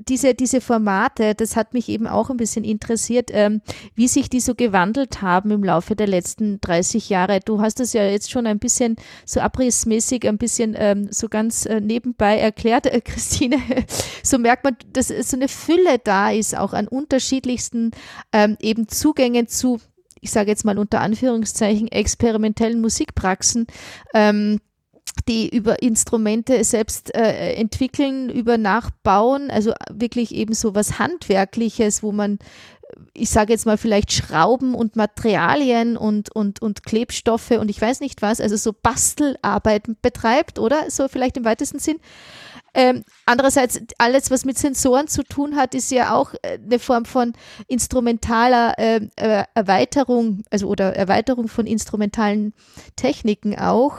[0.09, 3.61] diese, diese Formate, das hat mich eben auch ein bisschen interessiert, ähm,
[3.94, 7.40] wie sich die so gewandelt haben im Laufe der letzten 30 Jahre.
[7.40, 11.66] Du hast es ja jetzt schon ein bisschen so abrissmäßig, ein bisschen ähm, so ganz
[11.66, 13.59] äh, nebenbei erklärt, äh, Christine.
[14.22, 17.90] so merkt man, dass so eine Fülle da ist, auch an unterschiedlichsten
[18.32, 19.80] ähm, eben Zugängen zu,
[20.27, 23.66] ich sage jetzt mal unter Anführungszeichen, experimentellen Musikpraxen.
[24.12, 24.61] Ähm,
[25.29, 32.12] die über Instrumente selbst äh, entwickeln, über Nachbauen, also wirklich eben so was Handwerkliches, wo
[32.12, 32.39] man,
[33.14, 38.01] ich sage jetzt mal vielleicht Schrauben und Materialien und, und, und Klebstoffe und ich weiß
[38.01, 40.91] nicht was, also so Bastelarbeiten betreibt, oder?
[40.91, 41.97] So vielleicht im weitesten Sinn.
[42.79, 47.07] Ähm, andererseits, alles, was mit Sensoren zu tun hat, ist ja auch äh, eine Form
[47.07, 47.33] von
[47.68, 52.53] instrumentaler ähm, äh, Erweiterung, also oder Erweiterung von instrumentalen
[52.95, 53.95] Techniken auch.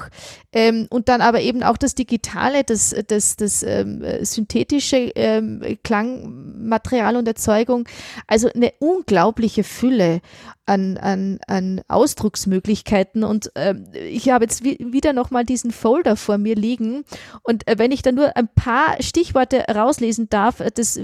[0.54, 7.16] Ähm, und dann aber eben auch das Digitale, das, das, das ähm, synthetische ähm, Klangmaterial
[7.16, 7.90] und Erzeugung.
[8.28, 10.22] Also eine unglaubliche Fülle
[10.68, 13.76] an, an, an Ausdrucksmöglichkeiten und äh,
[14.10, 17.04] ich habe jetzt wie, wieder nochmal diesen Folder vor mir liegen
[17.44, 21.00] und äh, wenn ich da nur ein paar Stichworte rauslesen darf, äh, das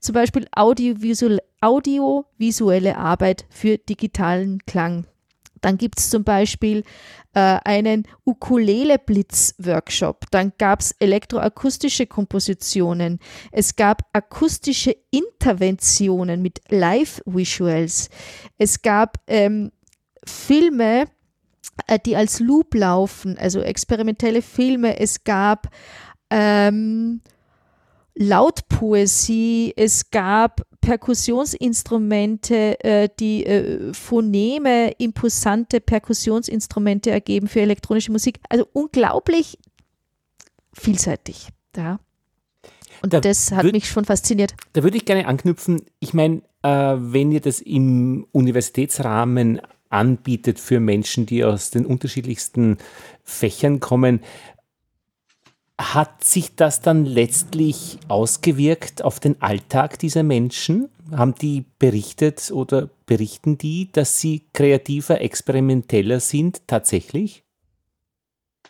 [0.00, 5.06] zum Beispiel audiovisuell, audiovisuelle Arbeit für digitalen Klang.
[5.62, 6.84] Dann gibt es zum Beispiel
[7.34, 10.26] äh, einen Ukulele-Blitz-Workshop.
[10.30, 13.18] Dann gab es elektroakustische Kompositionen.
[13.50, 18.10] Es gab akustische Interventionen mit Live-Visuals.
[18.58, 19.72] Es gab ähm,
[20.26, 21.06] Filme,
[21.86, 25.00] äh, die als Loop laufen, also experimentelle Filme.
[25.00, 25.68] Es gab
[26.30, 27.22] ähm,
[28.14, 38.40] Lautpoesie, es gab Perkussionsinstrumente, äh, die äh, Phoneme, imposante Perkussionsinstrumente ergeben für elektronische Musik.
[38.50, 39.58] Also unglaublich
[40.74, 41.48] vielseitig.
[41.76, 42.00] Ja.
[43.00, 44.54] Und da das hat würd, mich schon fasziniert.
[44.74, 45.82] Da würde ich gerne anknüpfen.
[46.00, 52.78] Ich meine, äh, wenn ihr das im Universitätsrahmen anbietet für Menschen, die aus den unterschiedlichsten
[53.22, 54.20] Fächern kommen,
[55.80, 60.88] hat sich das dann letztlich ausgewirkt auf den Alltag dieser Menschen?
[61.10, 67.44] Haben die berichtet oder berichten die, dass sie kreativer, experimenteller sind tatsächlich?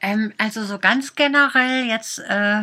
[0.00, 2.62] Ähm, also so ganz generell jetzt äh,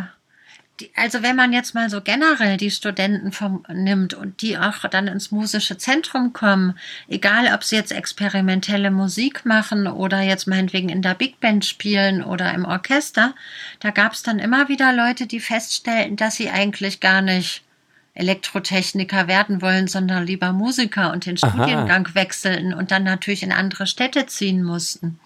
[0.95, 5.07] also wenn man jetzt mal so generell die Studenten vom, nimmt und die auch dann
[5.07, 6.77] ins musische Zentrum kommen,
[7.07, 12.23] egal ob sie jetzt experimentelle Musik machen oder jetzt meinetwegen in der Big Band spielen
[12.23, 13.35] oder im Orchester,
[13.79, 17.63] da gab es dann immer wieder Leute, die feststellten, dass sie eigentlich gar nicht
[18.13, 21.49] Elektrotechniker werden wollen, sondern lieber Musiker und den Aha.
[21.49, 25.19] Studiengang wechselten und dann natürlich in andere Städte ziehen mussten.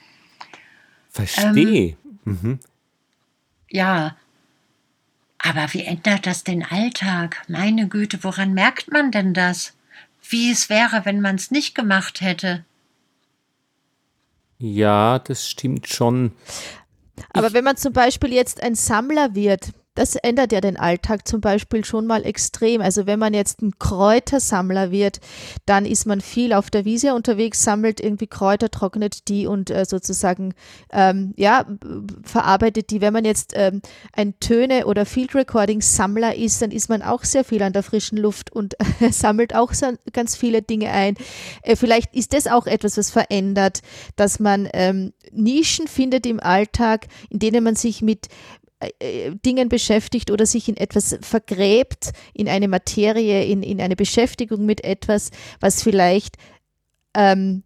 [1.10, 1.95] Verstehe.
[2.26, 2.60] Ähm, mhm.
[3.70, 4.16] Ja,
[5.44, 7.44] aber wie ändert das den Alltag?
[7.48, 9.74] Meine Güte, woran merkt man denn das?
[10.28, 12.64] Wie es wäre, wenn man es nicht gemacht hätte?
[14.58, 16.32] Ja, das stimmt schon.
[17.34, 21.28] Aber ich wenn man zum Beispiel jetzt ein Sammler wird, das ändert ja den Alltag
[21.28, 22.82] zum Beispiel schon mal extrem.
[22.82, 25.20] Also wenn man jetzt ein Kräutersammler wird,
[25.66, 29.86] dann ist man viel auf der Wiese unterwegs, sammelt irgendwie Kräuter, trocknet die und äh,
[29.86, 30.56] sozusagen
[30.91, 31.66] ähm, ja
[32.24, 33.02] verarbeitet die.
[33.02, 33.82] Wenn man jetzt ähm,
[34.14, 37.84] ein Töne- oder Field Recording Sammler ist, dann ist man auch sehr viel an der
[37.84, 38.76] frischen Luft und
[39.12, 41.16] sammelt auch so, ganz viele Dinge ein.
[41.62, 43.82] Äh, vielleicht ist das auch etwas, was verändert,
[44.16, 48.28] dass man ähm, Nischen findet im Alltag, in denen man sich mit
[49.46, 54.84] Dingen beschäftigt oder sich in etwas vergräbt, in eine Materie, in, in eine Beschäftigung mit
[54.84, 56.38] etwas, was vielleicht
[57.16, 57.64] ähm,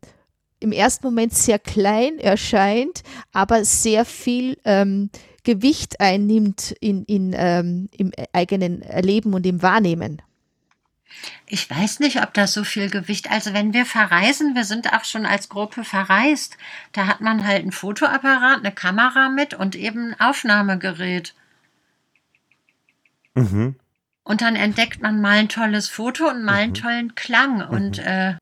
[0.59, 5.09] im ersten Moment sehr klein erscheint, aber sehr viel ähm,
[5.43, 10.21] Gewicht einnimmt in, in, ähm, im eigenen Erleben und im Wahrnehmen.
[11.45, 13.31] Ich weiß nicht, ob das so viel Gewicht.
[13.31, 16.57] Also wenn wir verreisen, wir sind auch schon als Gruppe verreist,
[16.91, 21.33] da hat man halt ein Fotoapparat, eine Kamera mit und eben ein Aufnahmegerät.
[23.35, 23.75] Mhm.
[24.23, 26.75] Und dann entdeckt man mal ein tolles Foto und mal einen mhm.
[26.75, 27.57] tollen Klang.
[27.57, 27.69] Mhm.
[27.69, 28.35] Und äh,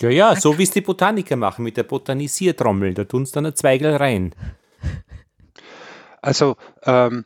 [0.00, 2.94] ja, ja, so wie es die Botaniker machen mit der Botanisiertrommel.
[2.94, 4.34] Da tun sie dann ein Zweigel rein.
[6.22, 7.24] Also ähm,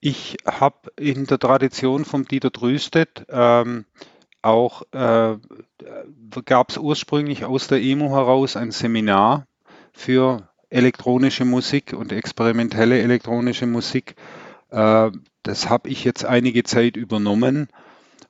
[0.00, 3.84] ich habe in der Tradition vom Dieter Drüstedt ähm,
[4.42, 5.36] auch, äh,
[6.44, 9.46] gab es ursprünglich aus der EMO heraus ein Seminar
[9.92, 14.14] für elektronische Musik und experimentelle elektronische Musik.
[14.70, 15.10] Äh,
[15.42, 17.68] das habe ich jetzt einige Zeit übernommen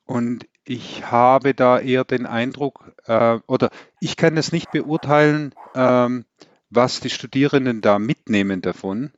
[0.07, 6.25] und ich habe da eher den Eindruck, äh, oder ich kann es nicht beurteilen, ähm,
[6.71, 9.12] was die Studierenden da mitnehmen davon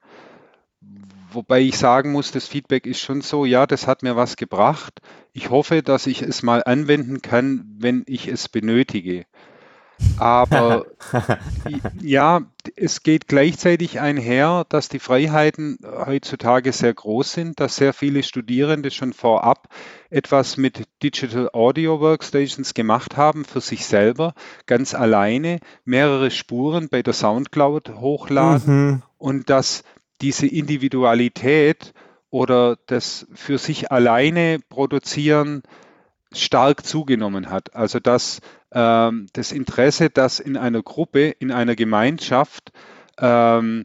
[1.32, 5.00] wobei ich sagen muss, das Feedback ist schon so, ja, das hat mir was gebracht.
[5.32, 9.24] Ich hoffe, dass ich es mal anwenden kann, wenn ich es benötige.
[10.18, 10.86] Aber
[12.02, 12.42] ja,
[12.76, 18.90] es geht gleichzeitig einher, dass die Freiheiten heutzutage sehr groß sind, dass sehr viele Studierende
[18.90, 19.68] schon vorab
[20.10, 24.34] etwas mit Digital Audio Workstations gemacht haben für sich selber,
[24.66, 29.02] ganz alleine, mehrere Spuren bei der SoundCloud hochladen mhm.
[29.18, 29.84] und dass
[30.20, 31.92] diese Individualität
[32.30, 35.62] oder das für sich alleine produzieren
[36.32, 37.74] stark zugenommen hat.
[37.74, 38.40] Also dass
[38.72, 42.72] ähm, das Interesse, das in einer Gruppe, in einer Gemeinschaft
[43.18, 43.84] ähm,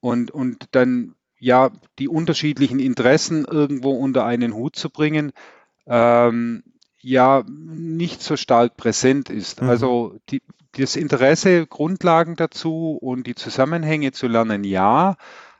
[0.00, 5.32] und, und dann ja die unterschiedlichen Interessen irgendwo unter einen Hut zu bringen,
[5.86, 6.64] ähm,
[7.00, 9.62] ja nicht so stark präsent ist.
[9.62, 9.68] Mhm.
[9.68, 15.16] Also die, das Interesse, Grundlagen dazu und die Zusammenhänge zu lernen, ja,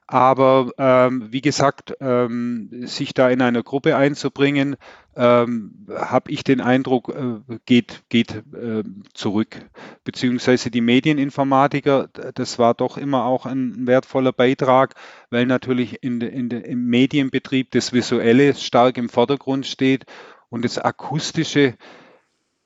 [0.07, 4.77] Aber ähm, wie gesagt, ähm, sich da in einer Gruppe einzubringen,
[5.17, 8.83] ähm, habe ich den Eindruck, äh, geht, geht äh,
[9.15, 9.65] zurück.
[10.05, 14.95] Beziehungsweise die Medieninformatiker, das war doch immer auch ein wertvoller Beitrag,
[15.31, 20.05] weil natürlich in de, in de, im Medienbetrieb das Visuelle stark im Vordergrund steht
[20.51, 21.75] und das Akustische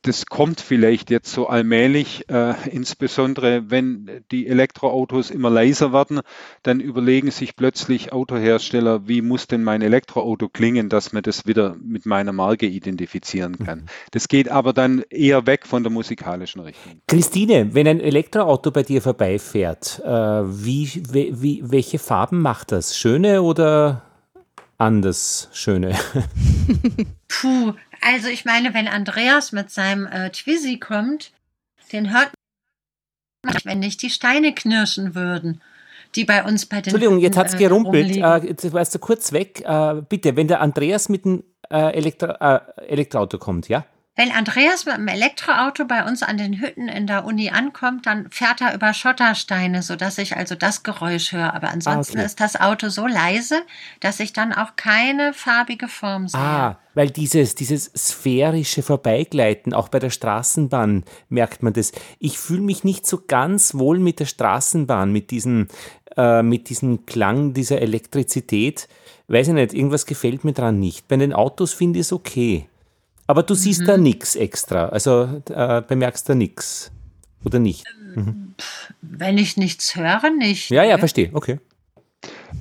[0.09, 6.21] das kommt vielleicht jetzt so allmählich, äh, insbesondere wenn die Elektroautos immer leiser werden,
[6.63, 11.77] dann überlegen sich plötzlich Autohersteller, wie muss denn mein Elektroauto klingen, dass man das wieder
[11.81, 13.81] mit meiner Marke identifizieren kann.
[13.81, 13.87] Mhm.
[14.13, 17.03] Das geht aber dann eher weg von der musikalischen Richtung.
[17.07, 22.97] Christine, wenn ein Elektroauto bei dir vorbeifährt, äh, wie, wie, welche Farben macht das?
[22.97, 24.03] Schöne oder
[24.79, 25.95] anders schöne?
[27.29, 31.33] Puh, also ich meine, wenn Andreas mit seinem äh, Twizy kommt,
[31.93, 32.31] den hört
[33.45, 35.61] man, wenn nicht die Steine knirschen würden,
[36.15, 38.17] die bei uns bei den Entschuldigung, jetzt hat es äh, gerumpelt.
[38.17, 39.63] Äh, jetzt warst du kurz weg.
[39.65, 43.85] Äh, bitte, wenn der Andreas mit dem äh, Elektro äh, Elektroauto kommt, ja?
[44.19, 48.29] Wenn Andreas mit dem Elektroauto bei uns an den Hütten in der Uni ankommt, dann
[48.33, 51.55] fährt er über Schottersteine, sodass ich also das Geräusch höre.
[51.55, 52.27] Aber ansonsten ah, okay.
[52.27, 53.63] ist das Auto so leise,
[54.01, 56.41] dass ich dann auch keine farbige Form sehe.
[56.41, 61.93] Ah, weil dieses, dieses sphärische Vorbeigleiten, auch bei der Straßenbahn merkt man das.
[62.19, 65.69] Ich fühle mich nicht so ganz wohl mit der Straßenbahn, mit diesem,
[66.17, 68.89] äh, mit diesem Klang dieser Elektrizität.
[69.29, 71.07] Weiß ich nicht, irgendwas gefällt mir dran nicht.
[71.07, 72.67] Bei den Autos finde ich es okay.
[73.29, 73.87] Aber du siehst mhm.
[73.87, 76.91] da nichts extra, also äh, bemerkst da nichts
[77.45, 77.85] oder nicht?
[78.15, 78.55] Mhm.
[79.03, 80.71] Wenn ich nichts höre, nicht.
[80.71, 80.99] Ja, ja, ne?
[80.99, 81.61] verstehe, okay.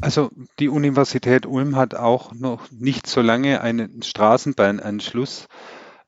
[0.01, 5.47] Also die Universität Ulm hat auch noch nicht so lange einen Straßenbahnanschluss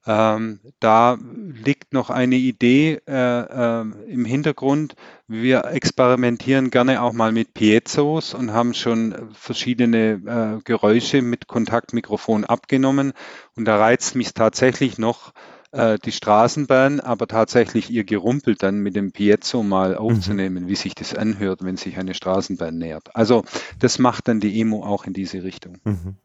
[0.09, 1.19] ähm, da
[1.63, 4.95] liegt noch eine Idee äh, äh, im Hintergrund.
[5.27, 12.43] Wir experimentieren gerne auch mal mit Piezos und haben schon verschiedene äh, Geräusche mit Kontaktmikrofon
[12.43, 13.13] abgenommen.
[13.55, 15.31] Und da reizt mich tatsächlich noch
[15.73, 19.97] äh, die Straßenbahn, aber tatsächlich ihr Gerumpel dann mit dem Piezo mal mhm.
[19.97, 20.69] aufzunehmen, mhm.
[20.69, 23.15] wie sich das anhört, wenn sich eine Straßenbahn nähert.
[23.15, 23.43] Also
[23.77, 25.77] das macht dann die Emo auch in diese Richtung.
[25.83, 26.15] Mhm.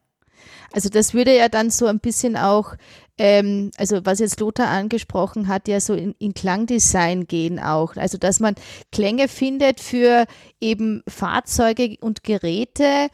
[0.75, 2.75] Also das würde ja dann so ein bisschen auch,
[3.17, 7.97] ähm, also was jetzt Lothar angesprochen hat, ja so in, in, Klangdesign gehen auch.
[7.97, 8.57] Also dass man
[8.91, 10.27] Klänge findet für
[10.61, 13.09] eben Fahrzeuge und Geräte,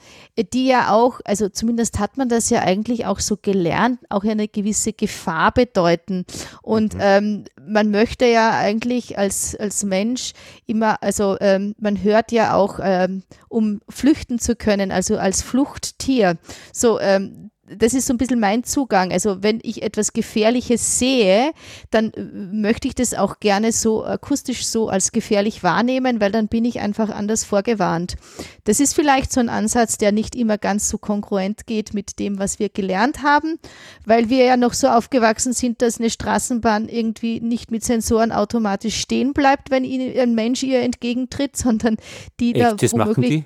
[0.52, 4.48] die ja auch, also zumindest hat man das ja eigentlich auch so gelernt, auch eine
[4.48, 6.24] gewisse Gefahr bedeuten.
[6.62, 7.00] Und mhm.
[7.02, 10.32] ähm, man möchte ja eigentlich als, als Mensch
[10.66, 16.38] immer, also ähm, man hört ja auch, ähm, um flüchten zu können, also als Fluchttier.
[16.72, 19.12] So, ähm, das ist so ein bisschen mein Zugang.
[19.12, 21.52] Also wenn ich etwas Gefährliches sehe,
[21.90, 26.48] dann äh, möchte ich das auch gerne so akustisch so als gefährlich wahrnehmen, weil dann
[26.48, 28.16] bin ich einfach anders vorgewarnt.
[28.64, 32.38] Das ist vielleicht so ein Ansatz, der nicht immer ganz so kongruent geht mit dem,
[32.38, 33.58] was wir gelernt haben,
[34.04, 39.00] weil wir ja noch so aufgewachsen sind, dass eine Straßenbahn irgendwie nicht mit Sensoren automatisch
[39.00, 41.96] stehen bleibt, wenn ihnen ein Mensch ihr entgegentritt, sondern
[42.40, 43.30] die Echt, da das womöglich?
[43.30, 43.44] Jetzt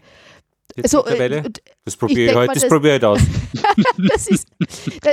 [0.82, 1.42] also, äh,
[1.84, 3.20] das probiere ich, heute, das probiere ich aus.
[3.98, 4.48] das ist,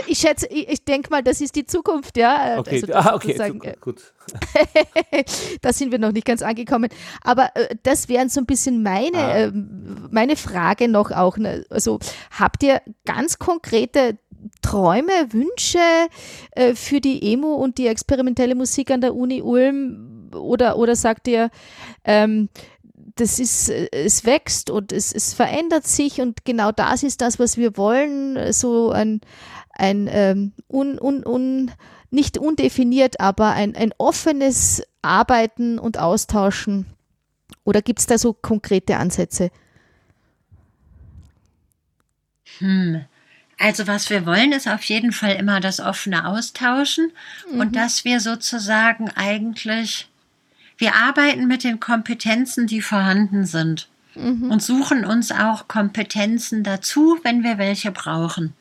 [0.08, 2.60] ich schätze, ich, ich denke mal, das ist die Zukunft, ja.
[2.60, 4.14] Okay, also ah, okay äh, gut.
[5.62, 6.90] da sind wir noch nicht ganz angekommen.
[7.24, 9.38] Aber äh, das wären so ein bisschen meine, ah.
[9.38, 11.38] äh, meine Frage noch auch.
[11.38, 11.66] Ne?
[11.70, 12.00] Also
[12.32, 14.18] habt ihr ganz konkrete
[14.62, 15.80] Träume, Wünsche
[16.52, 20.30] äh, für die Emo und die experimentelle Musik an der Uni Ulm?
[20.34, 21.50] Oder, oder sagt ihr,
[22.06, 22.50] ähm,
[23.16, 27.58] das ist, es wächst und es, es verändert sich und genau das ist das, was
[27.58, 29.22] wir wollen, so ein,
[29.72, 31.72] ein ähm, un, un, un,
[32.10, 36.86] nicht undefiniert, aber ein, ein offenes Arbeiten und Austauschen.
[37.64, 39.52] Oder gibt es da so konkrete Ansätze?
[42.60, 43.06] Hm.
[43.62, 47.12] Also was wir wollen, ist auf jeden Fall immer das offene Austauschen
[47.52, 47.60] mhm.
[47.60, 50.11] und dass wir sozusagen eigentlich
[50.82, 54.50] wir arbeiten mit den Kompetenzen, die vorhanden sind mhm.
[54.50, 58.54] und suchen uns auch Kompetenzen dazu, wenn wir welche brauchen.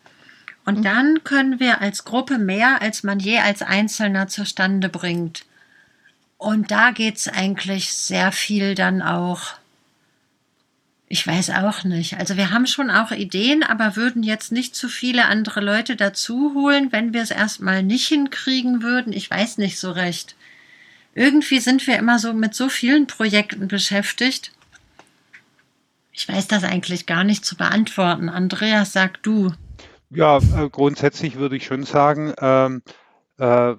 [0.66, 0.82] Und mhm.
[0.82, 5.46] dann können wir als Gruppe mehr, als man je als Einzelner zustande bringt.
[6.36, 9.54] Und da geht es eigentlich sehr viel dann auch.
[11.08, 12.18] Ich weiß auch nicht.
[12.18, 16.52] Also wir haben schon auch Ideen, aber würden jetzt nicht zu viele andere Leute dazu
[16.54, 19.14] holen, wenn wir es erstmal nicht hinkriegen würden.
[19.14, 20.36] Ich weiß nicht so recht
[21.14, 24.52] irgendwie sind wir immer so mit so vielen Projekten beschäftigt.
[26.12, 28.28] Ich weiß das eigentlich gar nicht zu beantworten.
[28.28, 29.52] Andreas, sag du.
[30.10, 32.82] Ja, äh, grundsätzlich würde ich schon sagen, ähm,
[33.38, 33.74] äh,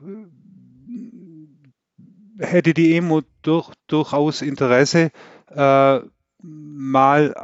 [2.40, 5.12] hätte die EMO durch, durchaus Interesse,
[5.50, 6.00] äh,
[6.44, 7.36] mal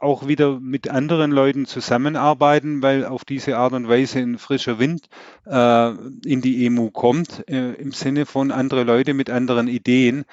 [0.00, 5.08] auch wieder mit anderen Leuten zusammenarbeiten, weil auf diese Art und Weise ein frischer Wind
[5.46, 5.90] äh,
[6.24, 10.24] in die EMU kommt, äh, im Sinne von andere Leute mit anderen Ideen.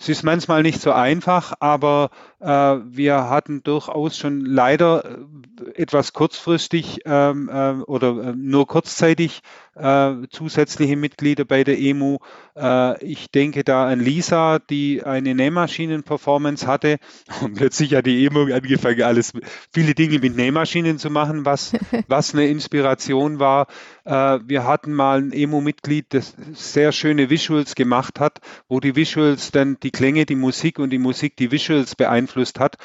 [0.00, 6.12] Es ist manchmal nicht so einfach, aber äh, wir hatten durchaus schon leider äh, etwas
[6.12, 9.42] kurzfristig ähm, äh, oder äh, nur kurzzeitig
[9.78, 12.18] äh, zusätzliche Mitglieder bei der EMU.
[12.56, 16.98] Äh, ich denke da an Lisa, die eine Nähmaschinen-Performance hatte
[17.40, 19.32] und plötzlich hat die EMU angefangen, alles,
[19.72, 21.72] viele Dinge mit Nähmaschinen zu machen, was,
[22.08, 23.66] was eine Inspiration war.
[24.04, 29.78] wir hatten mal ein EMU-Mitglied, das sehr schöne Visuals gemacht hat, wo die Visuals dann
[29.82, 32.76] die Klänge, die Musik und die Musik die Visuals beeinflusst hat.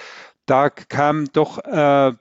[0.46, 2.14] Da kam doch äh,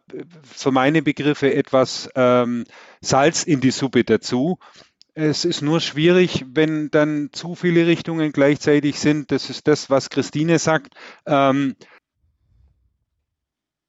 [0.44, 2.64] für meine Begriffe etwas ähm,
[3.00, 4.58] Salz in die Suppe dazu.
[5.14, 9.30] Es ist nur schwierig, wenn dann zu viele Richtungen gleichzeitig sind.
[9.30, 10.94] Das ist das, was Christine sagt.
[11.26, 11.74] Ähm,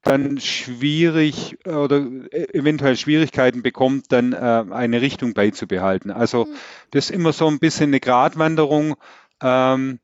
[0.04, 2.06] dann schwierig oder
[2.54, 6.12] eventuell Schwierigkeiten bekommt, dann äh, eine Richtung beizubehalten.
[6.12, 6.54] Also hm.
[6.92, 8.96] das ist immer so ein bisschen eine Gratwanderung.
[9.42, 10.00] Ähm,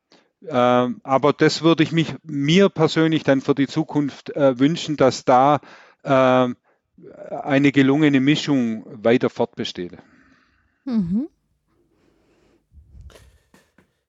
[0.47, 5.25] ähm, aber das würde ich mich mir persönlich dann für die Zukunft äh, wünschen, dass
[5.25, 5.59] da
[6.03, 6.47] äh,
[7.29, 9.97] eine gelungene Mischung weiter fortbesteht.
[10.85, 11.27] Mhm.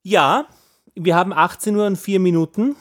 [0.03, 0.47] Ja,
[0.95, 2.77] wir haben 18 Uhr und 4 Minuten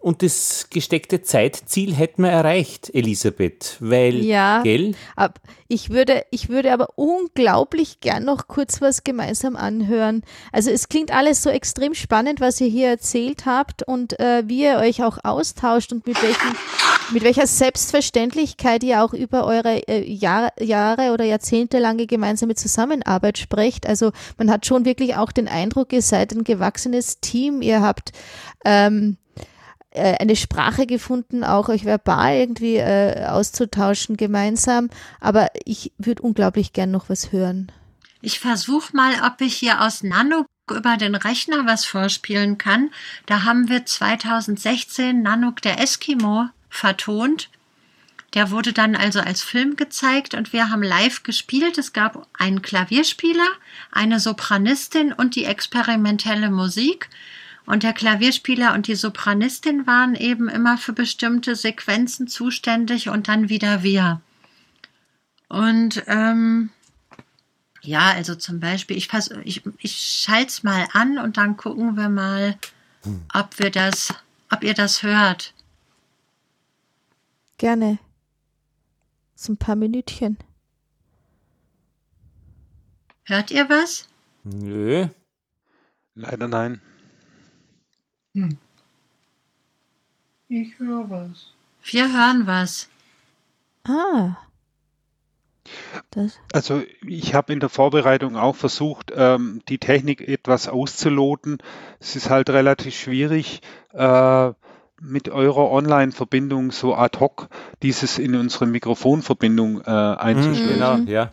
[0.00, 4.94] und das gesteckte Zeitziel hätten wir erreicht, Elisabeth, weil, ja, gell?
[5.16, 10.22] Ab, ich, würde, ich würde aber unglaublich gern noch kurz was gemeinsam anhören.
[10.52, 14.64] Also es klingt alles so extrem spannend, was ihr hier erzählt habt und äh, wie
[14.64, 16.56] ihr euch auch austauscht und mit, welchen,
[17.12, 23.86] mit welcher Selbstverständlichkeit ihr auch über eure äh, Jahr, Jahre oder jahrzehntelange gemeinsame Zusammenarbeit sprecht.
[23.86, 28.12] Also man hat schon wirklich auch den Eindruck, ihr seid ein gewachsenes Team, ihr habt
[28.64, 29.16] ähm,
[29.92, 34.88] äh, eine Sprache gefunden, auch euch verbal irgendwie äh, auszutauschen gemeinsam.
[35.20, 37.70] Aber ich würde unglaublich gern noch was hören.
[38.20, 42.90] Ich versuche mal, ob ich hier aus Nano über den Rechner was vorspielen kann.
[43.26, 47.50] Da haben wir 2016 Nanook der Eskimo vertont.
[48.34, 51.76] Der wurde dann also als Film gezeigt und wir haben live gespielt.
[51.76, 53.48] Es gab einen Klavierspieler,
[53.90, 57.10] eine Sopranistin und die experimentelle Musik.
[57.72, 63.48] Und der Klavierspieler und die Sopranistin waren eben immer für bestimmte Sequenzen zuständig und dann
[63.48, 64.20] wieder wir.
[65.48, 66.68] Und ähm,
[67.80, 69.08] ja, also zum Beispiel, ich,
[69.44, 72.58] ich, ich schalte es mal an und dann gucken wir mal,
[73.04, 73.22] hm.
[73.32, 74.12] ob wir das,
[74.50, 75.54] ob ihr das hört.
[77.56, 77.98] Gerne.
[79.34, 80.36] So ein paar Minütchen.
[83.24, 84.08] Hört ihr was?
[84.44, 85.08] Nö.
[86.14, 86.82] Leider nein.
[88.34, 88.56] Hm.
[90.48, 91.52] Ich höre was.
[91.84, 92.88] Wir hören was.
[93.84, 94.36] Ah.
[96.10, 96.38] Das.
[96.52, 101.58] Also ich habe in der Vorbereitung auch versucht, ähm, die Technik etwas auszuloten.
[102.00, 103.62] Es ist halt relativ schwierig,
[103.92, 104.52] äh,
[105.00, 107.48] mit eurer Online-Verbindung so ad hoc
[107.82, 110.74] dieses in unsere Mikrofonverbindung äh, einzustellen.
[110.74, 111.32] Genau, ja.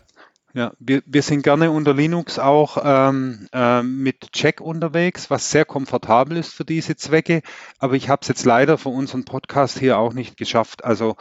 [0.54, 5.66] Ja, wir, wir sind gerne unter Linux auch ähm, äh, mit Check unterwegs, was sehr
[5.66, 7.42] komfortabel ist für diese Zwecke.
[7.78, 10.84] Aber ich habe es jetzt leider für unseren Podcast hier auch nicht geschafft.
[10.84, 11.18] Also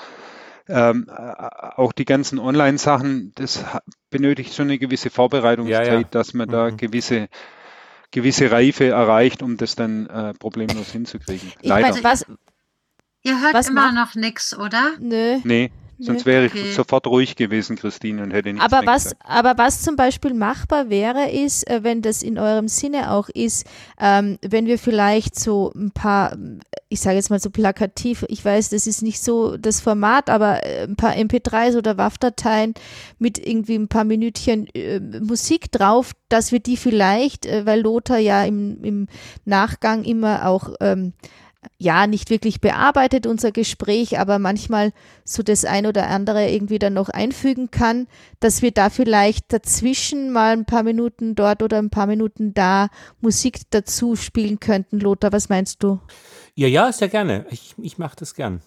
[0.67, 1.33] ähm, äh,
[1.77, 3.65] auch die ganzen Online-Sachen, das
[4.11, 6.05] benötigt schon eine gewisse Vorbereitungszeit, ja, ja.
[6.11, 6.53] dass man mhm.
[6.53, 7.29] da gewisse
[8.11, 11.53] gewisse Reife erreicht, um das dann äh, problemlos hinzukriegen.
[11.61, 11.89] Ich Leider.
[11.89, 12.27] Weiß, was,
[13.23, 14.93] Ihr hört was immer noch nichts, oder?
[15.01, 15.41] Nö.
[15.45, 15.71] Nee.
[16.01, 16.73] Sonst wäre ich okay.
[16.73, 19.23] sofort ruhig gewesen, Christine, und hätte nichts aber was, gesagt.
[19.25, 23.67] Aber was zum Beispiel machbar wäre, ist, äh, wenn das in eurem Sinne auch ist,
[24.01, 26.37] ähm, wenn wir vielleicht so ein paar,
[26.89, 30.65] ich sage jetzt mal so plakativ, ich weiß, das ist nicht so das Format, aber
[30.65, 32.75] äh, ein paar MP3s oder WAV-Dateien
[33.19, 38.19] mit irgendwie ein paar Minütchen äh, Musik drauf, dass wir die vielleicht, äh, weil Lothar
[38.19, 39.09] ja im, im
[39.45, 41.13] Nachgang immer auch ähm,
[41.77, 44.93] ja, nicht wirklich bearbeitet, unser Gespräch, aber manchmal
[45.25, 48.07] so das ein oder andere irgendwie dann noch einfügen kann,
[48.41, 52.89] dass wir da vielleicht dazwischen mal ein paar Minuten dort oder ein paar Minuten da
[53.21, 55.01] Musik dazu spielen könnten.
[55.01, 56.01] Lothar, was meinst du?
[56.55, 57.47] Ja, ja, sehr gerne.
[57.51, 58.63] Ich, ich mache das gern.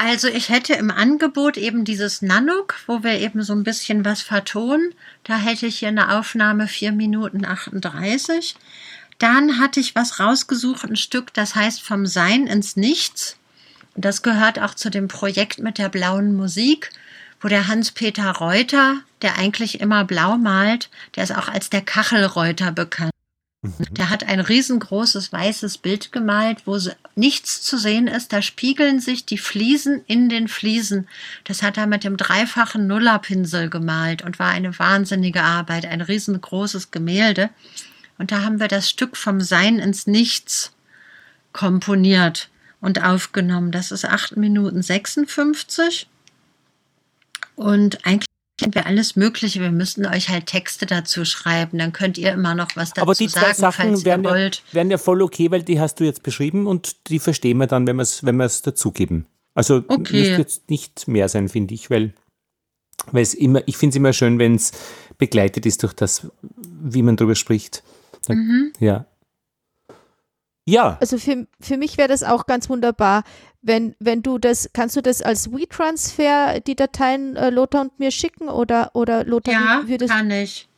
[0.00, 4.22] Also ich hätte im Angebot eben dieses Nanook, wo wir eben so ein bisschen was
[4.22, 4.94] vertonen.
[5.24, 8.54] Da hätte ich hier eine Aufnahme 4 Minuten 38.
[9.18, 13.36] Dann hatte ich was rausgesucht, ein Stück, das heißt Vom Sein ins Nichts.
[13.96, 16.90] Das gehört auch zu dem Projekt mit der blauen Musik,
[17.40, 22.70] wo der Hans-Peter Reuter, der eigentlich immer blau malt, der ist auch als der Kachelreuter
[22.70, 23.12] bekannt.
[23.90, 26.78] Der hat ein riesengroßes weißes Bild gemalt, wo
[27.16, 28.32] nichts zu sehen ist.
[28.32, 31.08] Da spiegeln sich die Fliesen in den Fliesen.
[31.42, 36.92] Das hat er mit dem dreifachen Nullerpinsel gemalt und war eine wahnsinnige Arbeit, ein riesengroßes
[36.92, 37.50] Gemälde.
[38.18, 40.72] Und da haben wir das Stück vom Sein ins Nichts
[41.52, 42.50] komponiert
[42.80, 43.72] und aufgenommen.
[43.72, 46.08] Das ist 8 Minuten 56.
[47.54, 48.28] Und eigentlich
[48.74, 49.60] wir alles Mögliche.
[49.60, 51.78] Wir müssten euch halt Texte dazu schreiben.
[51.78, 54.98] Dann könnt ihr immer noch was dazu Aber die sagen, Sachen wären ja, wären ja,
[54.98, 58.02] voll okay, weil die hast du jetzt beschrieben und die verstehen wir dann, wenn wir
[58.02, 59.26] es wenn dazugeben.
[59.54, 60.18] Also okay.
[60.18, 62.14] müsste jetzt nicht mehr sein, finde ich, weil,
[63.12, 64.72] weil es immer, ich finde es immer schön, wenn es
[65.18, 66.28] begleitet ist durch das,
[66.60, 67.82] wie man darüber spricht.
[68.28, 68.72] Mhm.
[68.80, 69.06] Ja.
[70.64, 70.98] Ja.
[71.00, 73.24] Also für, für mich wäre das auch ganz wunderbar,
[73.62, 78.10] wenn, wenn du das, kannst du das als WeTransfer, die Dateien äh, Lothar und mir
[78.10, 80.68] schicken oder, oder Lothar ja, würdest kann ich.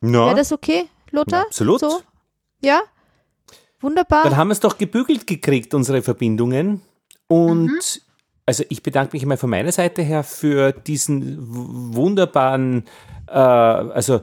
[0.00, 0.26] No.
[0.26, 1.42] Wäre das okay, Lothar?
[1.42, 1.80] Absolut.
[1.80, 2.00] So?
[2.62, 2.80] Ja?
[3.80, 4.24] Wunderbar.
[4.24, 6.82] Dann haben wir es doch gebügelt gekriegt, unsere Verbindungen.
[7.28, 8.02] Und mhm.
[8.44, 11.36] also ich bedanke mich mal von meiner Seite her für diesen
[11.94, 12.86] wunderbaren,
[13.28, 14.22] äh, also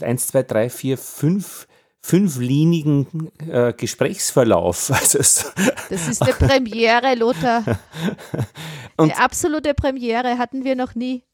[0.00, 1.66] eins, zwei, drei, vier, fünf
[2.00, 4.90] fünflinigen äh, Gesprächsverlauf.
[4.98, 7.64] Also das ist eine Premiere, Lothar.
[8.96, 11.24] Und eine absolute Premiere hatten wir noch nie.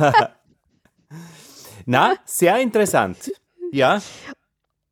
[1.86, 3.32] Na, sehr interessant.
[3.72, 4.02] Ja.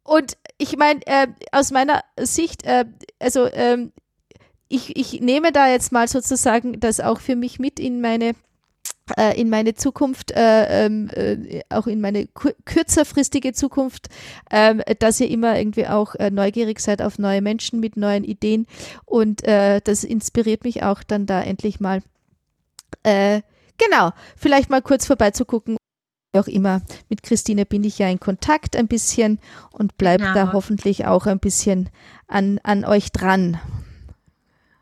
[0.03, 2.85] Und ich meine, äh, aus meiner Sicht, äh,
[3.19, 3.93] also ähm,
[4.69, 8.35] ich, ich nehme da jetzt mal sozusagen das auch für mich mit in meine
[9.37, 12.29] in meine Zukunft, äh, ähm, äh, auch in meine
[12.65, 14.09] kürzerfristige Zukunft,
[14.51, 18.67] äh, dass ihr immer irgendwie auch äh, neugierig seid auf neue Menschen mit neuen Ideen.
[19.05, 22.03] Und äh, das inspiriert mich auch dann da endlich mal,
[23.03, 25.77] genau, vielleicht mal kurz vorbeizugucken.
[26.33, 29.39] Auch immer mit Christine bin ich ja in Kontakt ein bisschen
[29.71, 30.35] und bleibt genau.
[30.35, 31.89] da hoffentlich auch ein bisschen
[32.27, 33.61] an, an euch dran.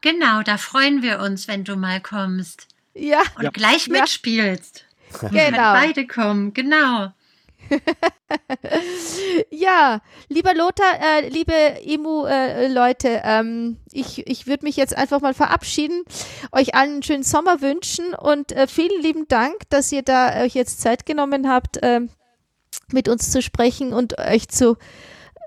[0.00, 2.73] Genau, da freuen wir uns, wenn du mal kommst.
[2.94, 3.22] Ja.
[3.36, 3.50] Und ja.
[3.50, 4.84] gleich mitspielst.
[5.30, 5.74] Genau.
[5.74, 7.12] beide kommen, genau.
[9.50, 15.34] ja, lieber Lothar, äh, liebe Emu-Leute, äh, ähm, ich, ich würde mich jetzt einfach mal
[15.34, 16.02] verabschieden,
[16.52, 20.54] euch allen einen schönen Sommer wünschen und äh, vielen lieben Dank, dass ihr da euch
[20.54, 22.10] jetzt Zeit genommen habt, ähm,
[22.90, 24.76] mit uns zu sprechen und euch zu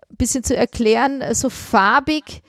[0.09, 2.41] ein bisschen zu erklären, so farbig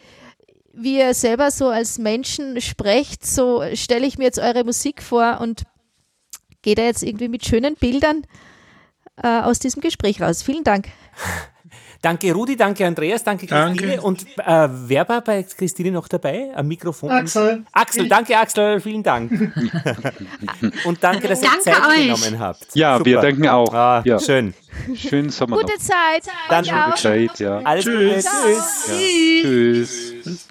[0.78, 5.40] wie ihr selber so als Menschen sprecht, so stelle ich mir jetzt eure Musik vor
[5.40, 5.64] und
[6.62, 8.22] gehe da jetzt irgendwie mit schönen Bildern
[9.22, 10.42] äh, aus diesem Gespräch raus.
[10.42, 10.88] Vielen Dank.
[12.00, 13.96] Danke Rudi, danke Andreas, danke Christine.
[13.96, 14.00] Danke.
[14.02, 17.10] Und äh, wer war bei Christine noch dabei am Mikrofon?
[17.10, 17.64] Axel.
[17.72, 19.32] Axel, danke Axel, vielen Dank.
[20.84, 22.02] Und danke, dass ihr Zeit euch.
[22.04, 22.68] genommen habt.
[22.74, 23.04] Ja, Super.
[23.04, 23.74] wir danken auch.
[23.74, 24.20] Ah, ja.
[24.20, 24.54] Schön.
[24.94, 25.80] Schönen Sommer Gute noch.
[25.80, 26.32] Zeit.
[26.48, 27.58] Dann Gute Zeit, ja.
[27.64, 28.24] Alles Tschüss.
[28.24, 28.44] Gute.
[28.44, 28.86] Tschüss.
[28.86, 29.42] Ja.
[29.42, 30.48] Tschüss.